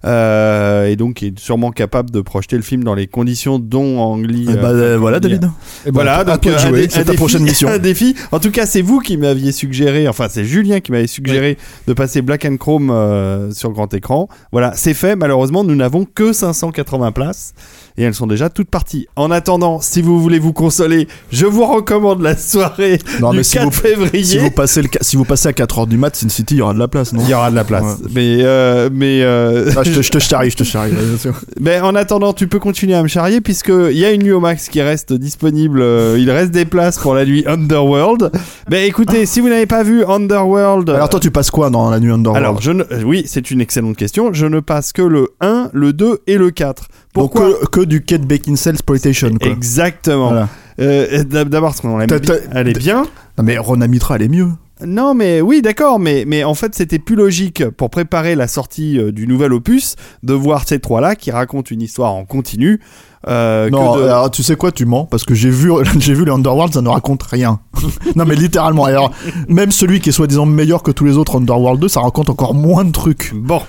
[0.04, 4.24] euh, et donc est sûrement capable de projeter le film dans les conditions dont Ang
[4.26, 4.46] Lee.
[4.48, 5.20] Eh euh, bah, euh, voilà.
[5.20, 5.44] David.
[5.44, 6.86] Eh ben, Voilà, à donc toi de un, jouer.
[6.90, 7.68] c'est un ta défi, prochaine mission.
[7.72, 8.14] un défi.
[8.30, 11.92] En tout cas, c'est vous qui m'aviez suggéré, enfin c'est Julien qui m'avait suggéré de
[11.92, 14.28] passer Black and Chrome euh, sur grand écran.
[14.52, 15.16] Voilà, c'est fait.
[15.16, 17.54] Malheureusement, nous n'avons que 580 places
[17.96, 19.06] et elles sont déjà toutes parties.
[19.16, 23.42] En attendant, si vous voulez vous consoler, je vous recommande la soirée Non, du mais
[23.42, 24.24] si 4 vous- février.
[24.24, 26.62] Si vous passez le, si vous passez à 4h du mat, Sin City, il y
[26.62, 27.22] aura de la place, non?
[27.24, 27.82] Il y aura de la place.
[27.84, 28.08] Ouais.
[28.14, 30.92] Mais, euh, mais, euh, Ah, je te, je te charrie, je te charrie.
[30.92, 31.34] bien sûr.
[31.60, 34.32] mais en attendant, tu peux continuer à me charrier puisque il y a une nuit
[34.32, 35.80] au max qui reste disponible.
[35.82, 38.30] euh, il reste des places pour la nuit Underworld.
[38.70, 42.00] Mais écoutez, si vous n'avez pas vu Underworld, Alors toi, tu passes quoi dans la
[42.00, 42.44] nuit Underworld?
[42.44, 44.32] Alors je ne, oui, c'est une excellente question.
[44.32, 46.84] Je ne passe que le 1, le 2 et le 4.
[47.14, 49.50] Donc Pourquoi que, que du Kate Beckinsale exploitation, quoi.
[49.50, 50.28] Exactement.
[50.28, 50.48] Voilà.
[50.80, 52.34] Euh, d'ab- D'abord, parce qu'on l'aime bien.
[52.52, 53.02] Elle est bien.
[53.38, 54.48] Non, mais Rona Mitra, elle est mieux.
[54.84, 58.98] Non, mais oui, d'accord, mais, mais en fait, c'était plus logique pour préparer la sortie
[58.98, 59.94] euh, du nouvel opus
[60.24, 62.80] de voir ces trois-là qui racontent une histoire en continu.
[63.28, 66.24] euh, non, de- alors tu sais quoi, tu mens parce que j'ai vu, j'ai vu
[66.24, 67.60] les Underworld, ça ne raconte rien.
[68.16, 68.86] non, mais littéralement.
[68.86, 69.12] Alors,
[69.48, 72.54] même celui qui est soi-disant meilleur que tous les autres Underworld 2, ça raconte encore
[72.54, 73.32] moins de trucs.
[73.34, 73.60] Bon.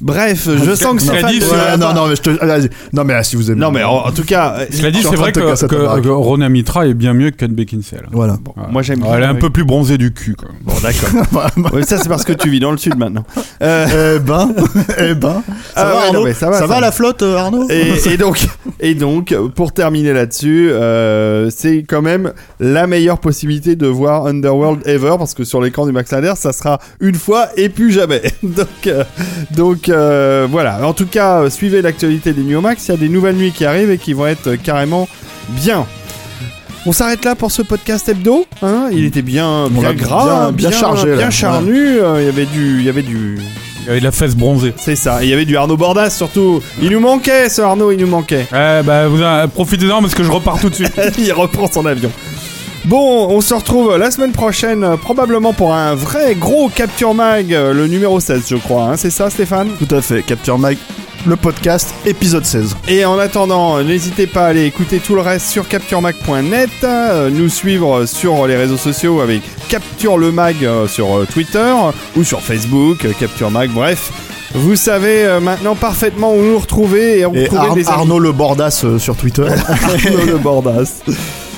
[0.00, 2.30] Bref, je sens que Stéphane- dit, Ouais, Ouais, non, non, mais je te,
[2.94, 3.60] non, mais ah, si vous aimez.
[3.60, 6.02] Non, mais en, en tout cas, euh, Cela dit, c'est vrai que, que, baraque.
[6.02, 8.06] que Rona Mitra est bien mieux que Kate Beckinsale.
[8.12, 8.38] Voilà.
[8.54, 8.70] Voilà.
[8.70, 9.12] moi j'aime bien.
[9.14, 10.34] Elle est un peu plus bronzée du cul.
[10.36, 10.48] Quoi.
[10.62, 11.72] Bon, d'accord.
[11.72, 13.24] Ouais, ça, c'est parce que tu vis dans le sud maintenant.
[13.62, 14.50] Euh, eh ben,
[14.98, 15.42] eh ben.
[15.44, 16.80] Ça Ah va, ouais, non, Arnaud mais ça va, ça va.
[16.80, 18.46] la flotte, euh, Arnaud et, et donc,
[18.80, 24.86] et donc, pour terminer là-dessus, euh, c'est quand même la meilleure possibilité de voir Underworld
[24.86, 28.22] ever parce que sur l'écran du Max Lander, ça sera une fois et plus jamais.
[28.42, 29.04] donc, euh,
[29.88, 30.86] donc euh, voilà.
[30.86, 32.86] En tout cas, euh, suivez l'actualité des New Max.
[32.88, 35.08] Il y a des nouvelles nuits qui arrivent et qui vont être euh, carrément
[35.50, 35.86] bien.
[36.86, 38.46] On s'arrête là pour ce podcast hebdo.
[38.62, 41.30] Hein il était bien, bien gras, bien- bien chargé, bien là.
[41.30, 41.74] charnu.
[42.00, 43.38] euh, Il y avait du, il y avait du,
[43.82, 44.72] Il y avait de la fesse bronzée.
[44.76, 45.18] c'est ça.
[45.22, 46.62] Il y avait du Arnaud Bordas surtout.
[46.80, 48.46] Il nous manquait, ce Arnaud, il nous manquait.
[48.52, 50.92] Eh bah, vous en- profitez-en parce que je repars tout de suite.
[51.18, 52.10] il reprend son avion.
[52.88, 57.52] Bon, on se retrouve la semaine prochaine, euh, probablement pour un vrai gros Capture Mag,
[57.52, 58.84] euh, le numéro 16, je crois.
[58.84, 58.96] hein.
[58.96, 59.68] C'est ça, Stéphane?
[59.78, 60.22] Tout à fait.
[60.22, 60.78] Capture Mag,
[61.26, 62.76] le podcast, épisode 16.
[62.88, 67.50] Et en attendant, n'hésitez pas à aller écouter tout le reste sur capturemag.net, euh, nous
[67.50, 71.74] suivre sur les réseaux sociaux avec Capture le Mag sur Twitter
[72.16, 74.10] ou sur Facebook, Capture Mag, bref.
[74.54, 77.98] Vous savez euh, maintenant parfaitement où nous retrouver et Et retrouver Ar- des amis.
[77.98, 79.44] Arnaud Le Bordas euh, sur Twitter.
[79.68, 81.02] Arnaud le Bordas.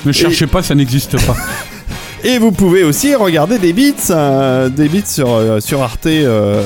[0.04, 1.36] Ne cherchez pas, ça n'existe pas.
[2.24, 6.62] Et vous pouvez aussi regarder des beats, euh, des beats sur, euh, sur Arte euh,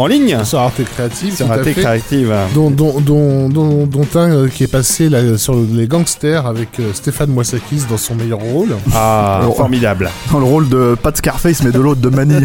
[0.00, 0.38] en ligne.
[0.44, 1.74] Sur Arte Créative, Sur tout à Arte fait.
[1.74, 2.34] Créative.
[2.54, 6.80] Dont, dont, dont, dont, dont un euh, qui est passé là, sur les gangsters avec
[6.80, 8.76] euh, Stéphane Moissakis dans son meilleur rôle.
[8.94, 10.10] Ah, Alors, formidable.
[10.32, 12.44] Dans le rôle de, pas de Scarface, mais de l'autre, de Manny.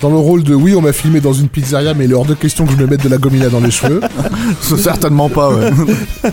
[0.00, 2.24] Dans le rôle de oui, on m'a filmé dans une pizzeria, mais il est hors
[2.24, 4.00] de question que je me mette de la gomina dans les cheveux.
[4.62, 5.70] Certainement pas, ouais.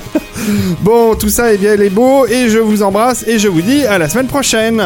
[0.82, 3.61] Bon, tout ça est bien, il est beau, et je vous embrasse, et je vous
[3.61, 4.82] dis à la semaine prochaine.